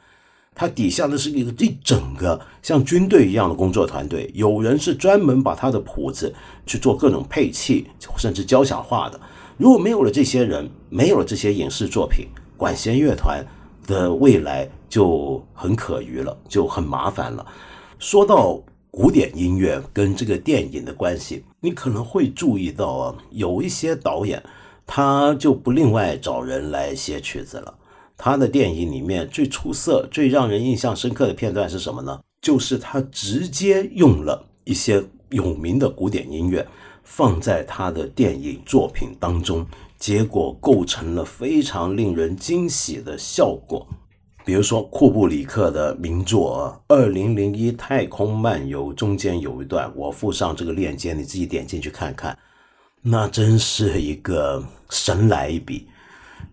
[0.59, 6.34] 他底下的是一个一整个像军队一样的工作团队，有人是专门把他的谱子
[6.64, 7.86] 去做各种配器，
[8.16, 9.20] 甚至交响化的。
[9.59, 12.26] 如果没有了这些人，没有了这些影视作品，
[12.57, 13.44] 管弦乐团
[13.86, 17.46] 的未来就很可虞了，就很麻烦了。
[17.98, 18.59] 说到
[18.90, 24.42] 古典音乐跟这个电影的关系，你可能会注意到啊，有一些导演
[24.86, 27.74] 他就不另外找人来写曲子了。
[28.16, 32.20] 他的电影里面最出色、最让人印象深刻的片段是什么呢？
[32.40, 36.66] 就是他直接用了一些有名的古典音乐
[37.02, 39.66] 放在他的电影作品当中，
[39.98, 43.86] 结果构成了非常令人惊喜的效果。
[44.44, 52.38] 比如说库布里克的名作《二零零一太空漫游》，中间有一段，我附上这个链接，你自己点进去看看，
[53.02, 55.88] 那真是一个神来一笔。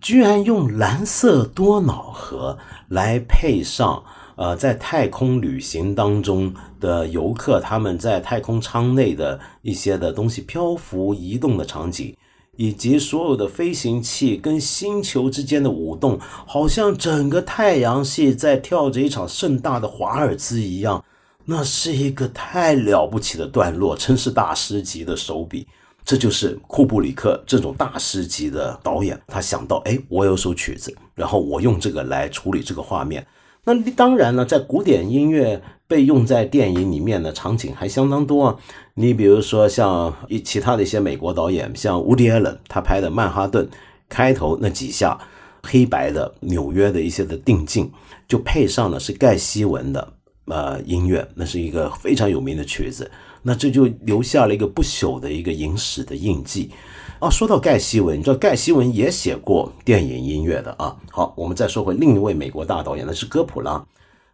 [0.03, 2.57] 居然用蓝色多瑙河
[2.89, 4.03] 来配上，
[4.35, 12.13] 呃，在太空旅行当中的游客，他们在太空舱内的一些的东西漂浮移动的场景，
[12.57, 21.01] 以及所有的飞行器跟星球之间的舞动，好像整个太阳系在跳着一场盛大的华尔兹一样。
[21.45, 25.65] 那是一个太了不起的段落，真是大师级的手笔。
[26.05, 33.25] 这就是库布里克这种大师级的导演，他想到，哎，我有首曲子，然后我用这个来处理这个画面。
[33.65, 38.57] 那当然了，在古典音乐被用在电影里面的场景还相当多啊。
[38.95, 43.65] 你比如说像一其他的一些美国导演，像乌迪·艾伦，他拍的《曼哈顿》，
[44.09, 45.17] 开头那几下
[45.63, 47.89] 黑白的纽约的一些的定境，
[48.27, 50.13] 就配上的是盖希文的
[50.47, 53.09] 呃音乐，那是一个非常有名的曲子。
[53.43, 56.71] 那这就留下了一个不朽的一个影史的印记
[57.19, 57.29] 啊！
[57.29, 60.95] 说到盖希文，你知道盖希文也写过电影音乐的啊。
[61.11, 63.85] 好，我们再说回另一位美国大导演，那是哥普拉。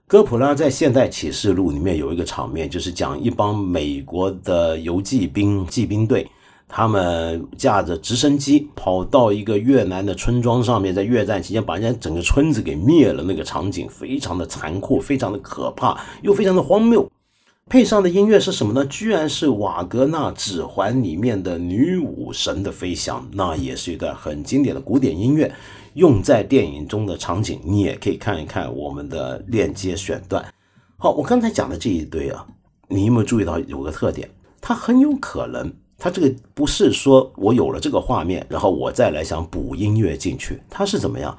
[0.08, 6.28] 哥普拉在《现代启示录》里面有一个场面，就是讲一帮美国的游骑兵骑兵队，
[6.68, 17.08] 他们驾着直升机跑到一个越南的村庄上面，在越战期间把人家整个村子给灭了，那个场景非常的残酷，非常的可怕，又非常的荒谬。
[17.70, 18.84] 配上的音乐是什么呢？
[18.88, 25.54] 居然是瓦格纳《指环》里面的女武神的飞翔，那也是一段很经典的古典音乐，
[25.94, 30.44] 用在电影中的场景，你也可以看一看我们的链接选段。
[30.98, 32.44] 好，我刚才讲的这一堆啊，
[32.88, 34.28] 你有没有注意到有个特点？
[34.60, 41.38] 它很有可能它这个不是说我有了这个画面，然后我再来想补音乐进去，它是怎么样？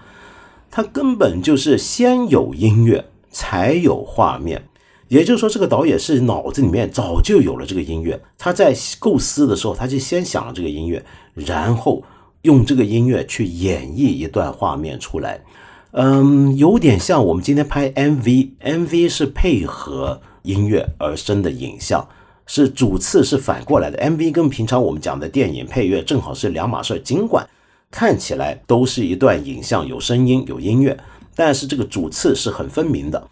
[0.70, 4.62] 它根本就是先有音乐才有画面，
[5.10, 11.04] 也就是说，这个导演是脑子里面早就有了这个音乐，他在构思的时候他就先想了这个音乐，
[11.34, 12.00] 然后
[12.42, 15.42] 用这个音乐去演绎一段画面出来。
[15.90, 22.08] 嗯，有点像我们今天拍 MV，MV 是配合音乐而生的影像。
[22.46, 27.00] 是主次是反过来的，MV 跟平常我们讲的电影配乐正好是两码事。
[27.00, 27.48] 尽管
[27.90, 30.96] 看起来都是一段影像，有声音有音乐，
[31.34, 33.28] 但是这个主次是很分明的。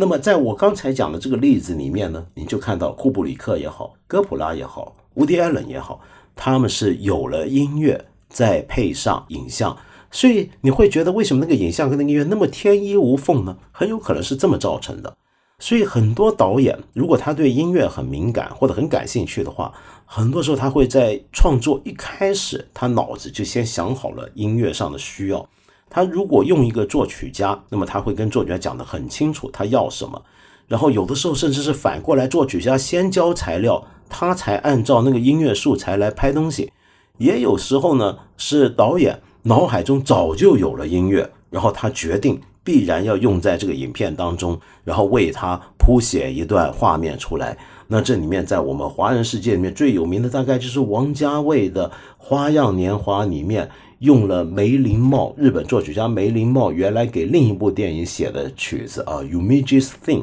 [0.00, 6.00] 那么在我刚才讲的这个例子里面呢，你就看到库布里克也好，哥普拉也好，乌迪艾伦也好，
[6.36, 9.76] 他们是有了音乐再配上影像，
[10.12, 13.56] 所以你会觉得为什么那个影像跟那个音乐那么天衣无缝呢？
[13.72, 15.16] 很有可能是这么造成的。
[15.58, 19.74] 所以很多导演，如果他对音乐很敏感或者很感兴趣的话，
[20.04, 25.44] 很多时候他会在创作一开始，他脑子就先想好了音乐上的需要。
[25.90, 30.22] 他如果用一个作曲家，那么他会跟作曲家讲得很清楚他要什么。
[30.66, 36.72] 然后有的时候甚至是反过来，作曲家先交材料，他才按照那个音乐素材来拍东西。
[37.18, 42.40] 也有时候呢，是导演脑海中早就有了音乐，然后他决定。
[42.64, 47.56] 必然要用在这个影片当中，然后为他谱写一段画面出来。
[47.86, 60.22] 那这里面在我们华人世界里面最有名的，大概就是王家卫的《花样年华》里面用了梅林茂，日本作曲家梅林茂原来给另一部电影写的曲子啊，《Umiji's Theme》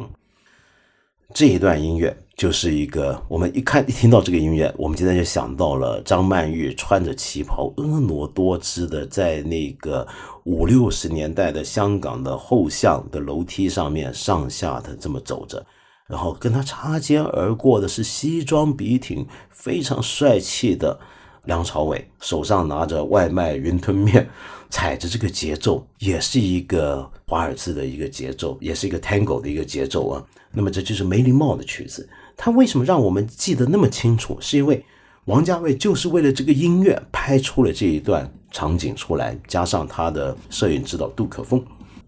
[1.33, 2.17] 这一段音乐。
[2.37, 10.05] 就是一个，我们一看一听到这个音乐，我们今天就想到了张曼玉穿着旗袍，婀娜多姿的在那个
[10.43, 15.65] 五六十年代的香港的后巷的楼梯上面上下的这么走着，
[16.09, 20.99] 然后跟她擦肩而过的是西装笔挺、非常帅气的
[21.45, 24.27] 梁朝伟，手上拿着外卖云吞面，
[24.69, 30.23] 踩着这个节奏，也是一个华尔兹的一个节奏，也是一个 Tango 的一个节奏啊。
[30.51, 32.07] 那么这就是梅林茂的曲子。
[32.37, 34.37] 他为什么让我们记得那么清楚？
[34.41, 34.83] 是因为
[35.25, 41.63] 王家卫就是为了这个音乐拍出了这一段场景出来，加上他的摄影指导杜可风。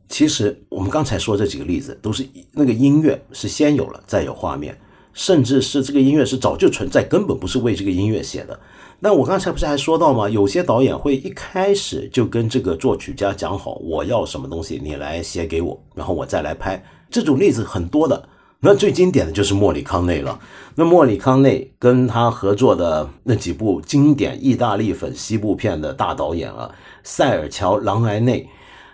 [0.09, 4.77] 其实我们刚才说这几个例子，都是那个音乐是先有了，再有画面，
[5.17, 8.57] 甚至是这个音乐是早就存在，根本不是为这个音乐写的。
[8.99, 10.29] 那我刚才不是还说到吗？
[10.29, 16.81] 有些导演会一开始就跟这个作曲家讲好，我要什么东西，你来写给我，然后我再来拍。
[17.09, 18.29] 这种例子很多的。
[18.59, 20.39] 那最经典的就是莫里康内了。
[20.75, 26.69] 那莫里康内跟他合作的那几部经典意大利粉西部片的大导演啊，
[27.03, 28.47] 塞尔乔·朗莱内，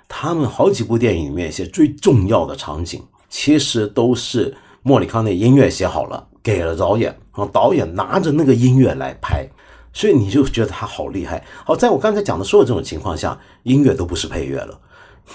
[0.08, 9.48] 他们好几部电影里面一些最重要的场景，其实都是莫里康内音乐写好了，给了导演，然后导演拿着那个音乐来拍，
[9.94, 11.44] 所以你就觉得他好厉害。
[11.66, 14.80] 好，在我刚才讲的所有这种情况下，音乐都不是配乐了，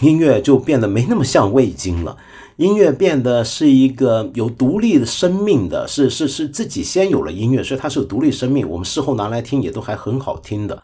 [0.01, 2.17] 音乐就变得没那么像味精了。
[2.57, 8.69] 音乐变得是一个有独立的生命的，是是是自己先有了音乐，所以它是有独立生命。
[8.69, 10.83] 我们事后拿来听也都还很好听的，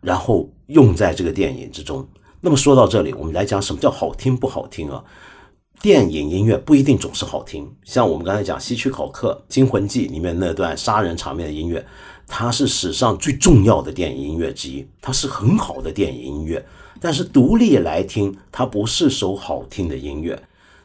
[0.00, 2.08] 然后用在这个电影之中。
[2.40, 5.04] 那么说到这里，我们来讲什么叫好听不好听啊？
[5.80, 11.84] 电影音乐不一定总是好听，像我们刚才讲《希区考克惊魂记》里面那段杀人场面的音乐，
[12.28, 16.64] 它是史上最重要的电影音乐之一，它是很好的电影音乐。
[17.00, 20.40] 但是独立来听，它不是首好听的音乐。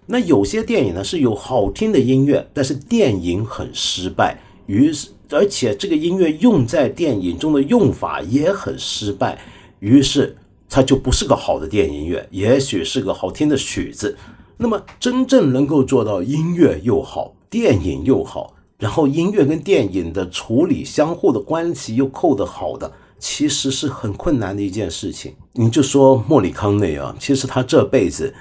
[0.08, 9.38] 那有些电影呢是有好听的音乐，但是电影很失败，于是而且这个音乐用在电影中的用法也很失败，
[9.80, 10.36] 于是
[10.68, 14.18] 它就不是个好的电影音乐，也许是个好听的曲子。
[14.58, 25.36] 那么真正能够做到音乐又好，电影又好，然后音乐跟电影的处理相互的关系又扣得好的，其实是很困难的一件事情。
[25.54, 28.34] 你就说莫里康内啊，其实他这辈子。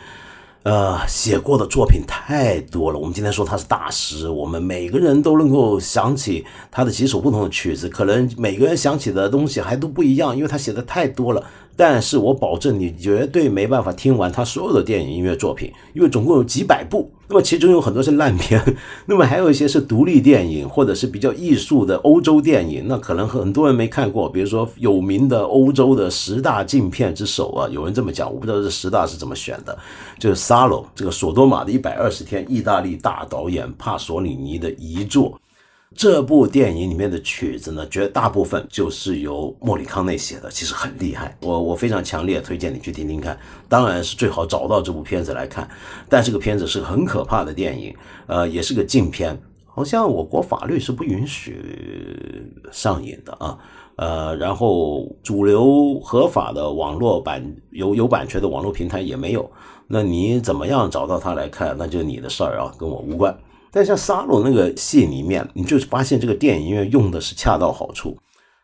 [0.63, 2.99] 呃，写过的作品太多了。
[2.99, 11.41] 我们今天说他是大师，我们每个人都能够想起他的几首不同的曲子，可能每个人想起的东西还都不一样，因为他写的太多了。
[11.77, 17.11] 但是我保证你绝对没办法听完他所有的电影音乐作品，因为总共有几百部。
[17.29, 18.63] 那么其中有很多是烂片，
[19.05, 22.85] 那么还有一些是独立电影，或者是比较艺术的欧洲电影。
[22.87, 29.77] 那可能很多人没看过，比如说有名的欧洲的十大禁片之首啊，有人这么讲，我不知道这十大是怎么选的，
[30.21, 35.37] 就是《沙龙》这个索多玛的一百二十天，意大利大导演帕索里尼的遗作。
[35.97, 41.35] 这部电影里面的曲子呢，绝大部分就是由莫里康内写的，其实很厉害。
[41.41, 43.39] 我我非常强烈推荐你去听听看。
[43.67, 45.67] 当然是最好找到这部片子来看。
[46.07, 53.59] 但这个片子是很可怕的电影，呃，也是个禁片，好像我国法律是不允许上瘾的啊。
[53.97, 59.51] 呃，然后主流合法的网络版有有版权的网络平台也没有。
[59.87, 63.35] 那你怎么样找到它来看，那就你的事儿啊，跟我无关。
[63.71, 68.17] 但像沙鲁那个戏里面，你就发现这个电影院用的是恰到好处，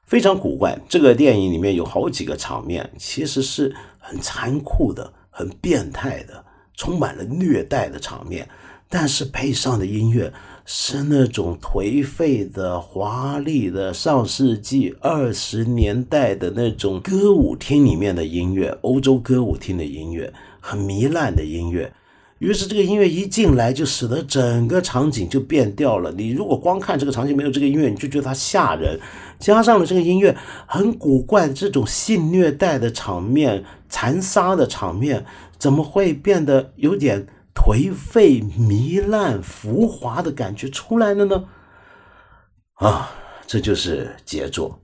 [0.04, 0.78] 非常古怪。
[0.88, 6.44] 这个电影里面有好几个场面，其实是很残酷的、很变态的，
[6.76, 8.48] 充满了虐待的场面，
[8.88, 10.32] 但是配上的音乐
[10.64, 20.32] 是那种颓废的、华丽的上世纪二十年代的那种歌舞厅里面的音乐，欧洲歌舞厅的音乐。
[20.64, 21.92] 很糜烂的音乐，
[22.42, 26.10] 于是这个音乐一进来，就使得整个场景就变调了。
[26.10, 28.98] 你如果光看这个场景没有这个音乐，你就觉得它吓人。
[29.38, 30.36] 加上了这个音乐
[30.66, 35.24] 很古怪，这种性虐待的场面、残杀的场面，
[35.56, 37.24] 怎么会变得有点
[37.54, 41.44] 颓废、糜烂、浮华的感觉出来了呢？
[42.74, 43.12] 啊，
[43.46, 44.80] 这就是杰作。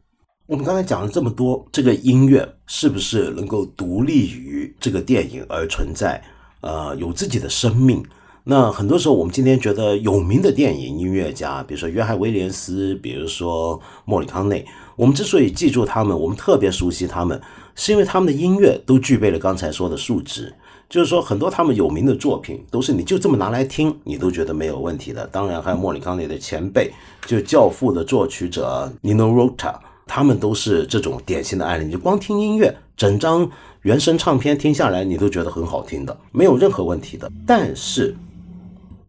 [0.46, 6.22] 我们刚才讲了这么多，这个音乐是不是能够独立于这个电影而存在？
[6.61, 8.04] 呃，有自己的生命？
[8.44, 14.64] 那很多时候，我们今天觉得有名的电影音乐家，比如说约翰威廉斯，比如说莫里康内，
[14.96, 17.38] 我们之所以记住他们，我们特别熟悉他们，
[17.74, 20.54] 是因为他们的音乐都具备了刚才说的素质。
[20.88, 25.26] 就是说，很多他们有名的作品，都是你就这么拿来听，你都觉得没有问题的。
[25.26, 26.90] 当然，还有莫里康内的前辈，
[27.26, 29.74] 就《教父》的作曲者 Nino Rota。
[30.06, 33.46] 他们都是这种典型的案例，你就光听音乐，整张
[33.89, 37.32] 原声唱片听下来，你都觉得很好听的，没有任何问题的。
[37.47, 38.14] 但是，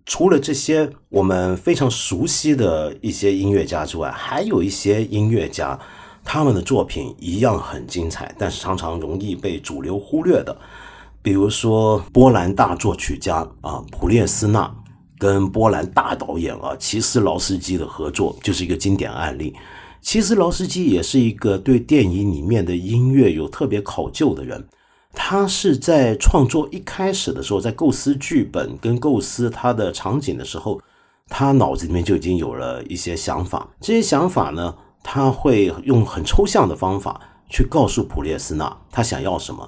[0.05, 5.77] 除了这些我们非常熟悉的一些音乐家之外，还有一些音乐家，
[6.23, 10.57] 他们的作品一样很精彩，但是常常容易被主流忽略的。
[11.21, 14.73] 比如说，波兰大作曲家啊，普列斯纳
[15.17, 19.53] 跟波兰大导演啊，齐斯劳斯基的合作，就是一个经典案例。
[20.01, 24.67] 其实劳斯基也是一个对电影里面的音乐有特别考究的人。
[25.13, 30.79] 他是在创作一开始的时候，在构思剧本跟构思他的场景的时候，
[31.27, 33.67] 他脑子里面就已经有了一些想法。
[33.81, 37.19] 这些想法呢，他会用很抽象的方法
[37.49, 39.67] 去告诉普列斯纳他想要什么。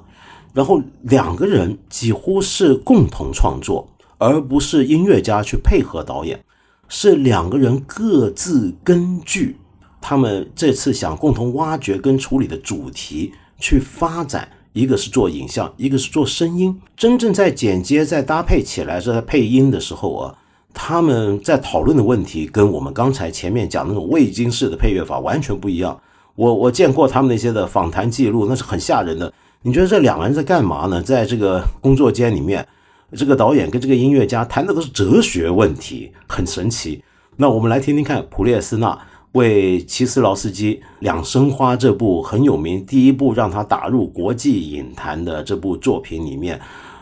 [0.53, 6.43] 然后两个人几乎是共同创作，而不是音乐家去配合导演，
[6.87, 9.57] 是两个人各自根据。
[10.01, 16.81] 他们这次想共同挖掘跟处理的主题去发展，一个是做影像，一个是做声音。
[16.97, 20.35] 真正在剪接、在搭配起来、在配音的时候啊，
[20.73, 25.97] 他们在讨论的问题跟我们刚才前面讲那种未经式的配乐法完全不一样。
[26.35, 29.31] 我我见过他们那些的访谈记录，那是很吓人的。
[29.61, 30.99] 你觉得这两个人在干嘛呢？
[31.01, 32.67] 在这个工作间里面，
[33.15, 37.03] 这个导演跟这个音乐家谈的都是哲学问题，很神奇。
[37.35, 38.97] 那我们来听听看普列斯纳。
[39.33, 46.59] 为齐斯劳斯基《两生花》这部很有名，第一部让他打入国际影坛的这部作品里面，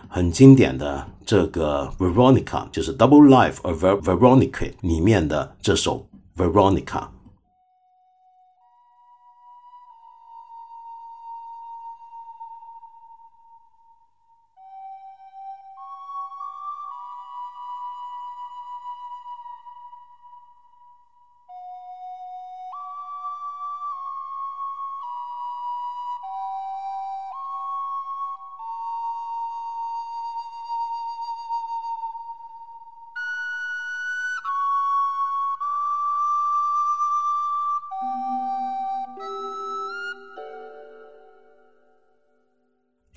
[0.08, 4.50] 很经典的这个 Veronica，就是《Double Life of Veronica》
[4.82, 6.06] 里面的这首
[6.38, 7.08] Veronica。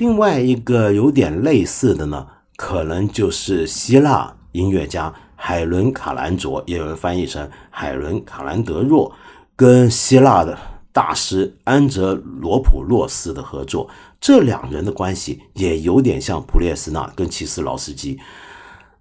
[0.02, 2.26] 另外一个有点类似的呢，
[2.56, 9.12] 可能就是希腊音乐家海伦·卡兰卓，也有人翻译成海伦·卡兰德若，
[9.54, 10.58] 跟希腊的
[10.90, 13.88] 大师安哲罗普洛斯的合作。
[14.20, 18.18] 这两人的关系也有点像普列斯纳跟齐斯劳斯基，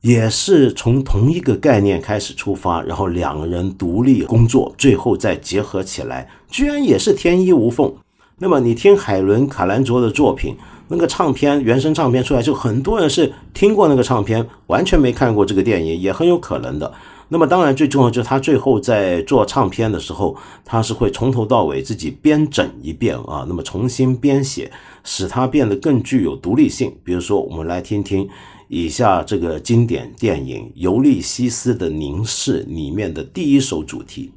[0.02, 7.92] 也是从同一个概念开始出发，然后两个人独立工作，最后再结合起来，居然也是天衣无缝。
[8.38, 10.56] 那么你听海伦·卡兰卓的作品。
[10.92, 16.94] 那个唱片原声唱片出来，就很多人是听过那个唱片，完全没看过这个电影，也很有可能的。
[17.30, 20.36] 那么当然最重要就是他最后在做唱片的时候，
[20.66, 24.70] 他是会从头到尾自己编整一遍啊，那么重新编写，
[25.06, 26.94] 使它变得更具有独立性。
[27.06, 28.28] 比如说，我们来听听
[28.68, 34.34] 以下这个经典电影《尤利西斯的凝视》里面的第一首主题。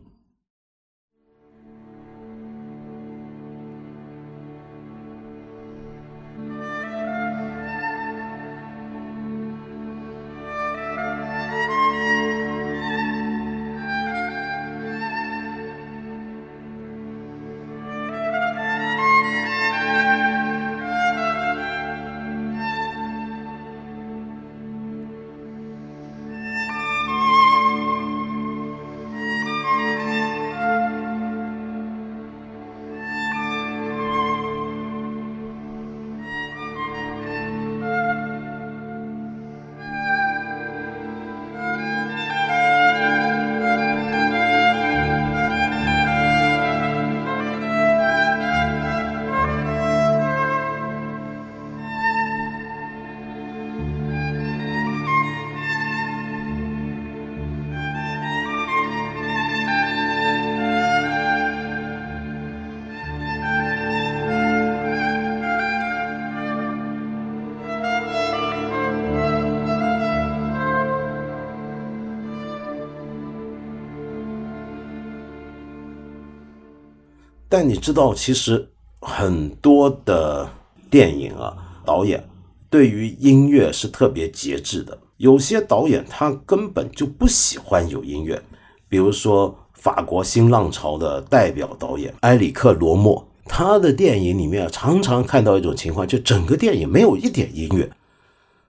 [77.56, 78.68] 但你知道，其实
[79.00, 80.50] 很多的
[80.90, 82.20] 电影啊，导演
[82.68, 84.98] 对于音乐是特别节制的。
[85.18, 88.42] 有些导演他根本就不喜欢有音乐，
[88.88, 97.88] 比如说法国新浪潮的代表导演埃里克罗默，他的电影里面常常看到一种情况，就整个电影没有一点音乐。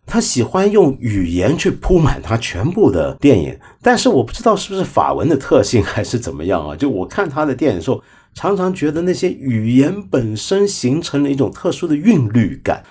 [0.05, 6.75] 他喜欢用语言去铺满他全部的电影，但是我不知道是不是法文的特性还是怎么样啊？
[6.75, 7.99] 就我看他的电影的时候，
[8.35, 12.83] 常常觉得那些语言本身形成了一种特殊的韵律感。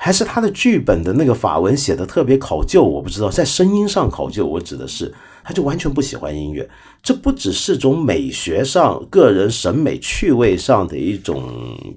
[0.00, 5.12] 还是他的剧本的那个法文写的特别考究，我不知道，在声音上考究，我指的是，
[5.42, 6.70] 他就完全不喜欢音乐。
[7.02, 11.42] 这不只是种美学上、个人审美趣味上的一种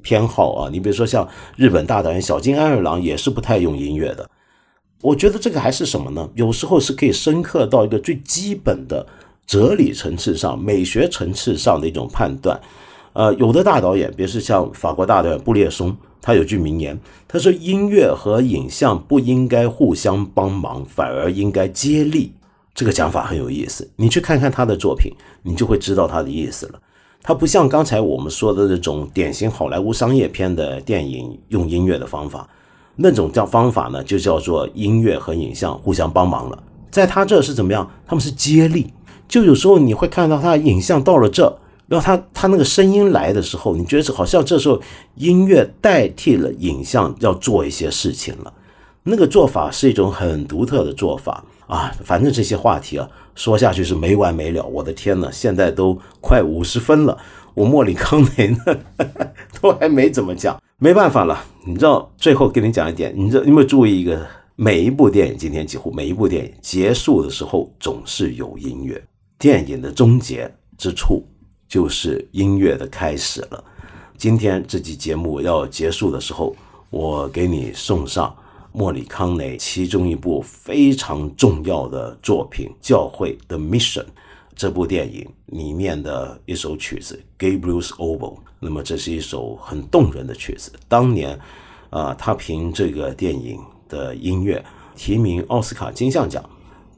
[0.02, 0.70] 偏好啊。
[0.72, 4.28] 你比如说像日本大导演小津安二郎也是不太用音乐的。
[5.04, 6.28] 我觉得这个还是什么呢？
[6.34, 9.06] 有时候是可以深刻到一个最基本的
[9.46, 12.60] 哲理层次上、美学层次上的一种判断。
[13.14, 15.96] 呃，有的大导演，比如像法国大导演布列松。
[16.24, 22.32] 他有句名言，他说：“音乐和影像不应该互相帮忙，反而应该接力。”
[22.76, 23.90] 这个讲法很有意思。
[23.96, 26.80] 你去看看他的作品，你就会知道他的意思了。
[27.24, 32.48] 他不像刚才我们说的那种典型好莱坞商业片的电影用音乐的方法，
[32.98, 36.64] 那种叫方法呢，就叫做音乐和影像互相帮忙了。
[36.92, 37.90] 在他这是怎么样？
[38.06, 38.94] 他们是接力。
[39.28, 41.58] 就有时候你会看到他的影像到了这。
[41.92, 44.82] 然后他他那个声音来的时候，你觉得是好像这时候
[45.16, 48.54] 音乐代替了影像要做一些事情了，
[49.04, 51.92] 那个做法是一种很独特的做法啊。
[52.02, 54.64] 反正这些话题啊说下去是没完没了。
[54.64, 57.18] 我的天呐，现在都快五十分了，
[57.54, 58.58] 我莫里康内呢
[59.60, 61.44] 都还没怎么讲，没办法了。
[61.68, 64.26] 你知道最后跟你讲一点，你知道有没有注意一个？
[64.56, 69.04] 每一部电影今天几乎每一部电影结束的时候总是有音乐，
[69.38, 71.28] 电影的终结之处。
[71.72, 73.64] 就是音乐的开始了。
[74.18, 76.54] 今天这期节目要结束的时候，
[76.90, 78.36] 我给你送上
[78.74, 84.04] 莫里康内其中一部非常重要的作品《教会的 Mission》
[84.54, 88.36] 这部电影里面的一首曲子《Gabriel's Oboe》。
[88.60, 90.74] 那么这是一首很动人的曲子。
[90.90, 91.40] 当年
[91.90, 93.58] 啊，他凭这个电影
[93.88, 94.62] 的音乐
[94.94, 96.44] 提名奥斯卡金像奖。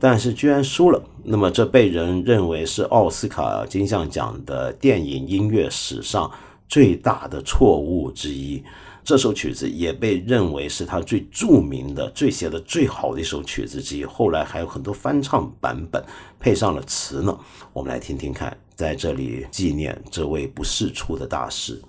[0.03, 6.29] 但是居然输了，那么这被人认为是奥斯卡金像奖的电影音乐史上
[6.67, 8.61] 最大的错误之一。
[9.01, 14.03] 这首曲子也被认为是他最著名的、最写的最好的一首曲子之一。
[14.03, 16.03] 后来还有很多翻唱版本
[16.37, 17.39] 配上了词呢。
[17.71, 21.81] 我们来听听看，在这里纪念这位不世出的大师。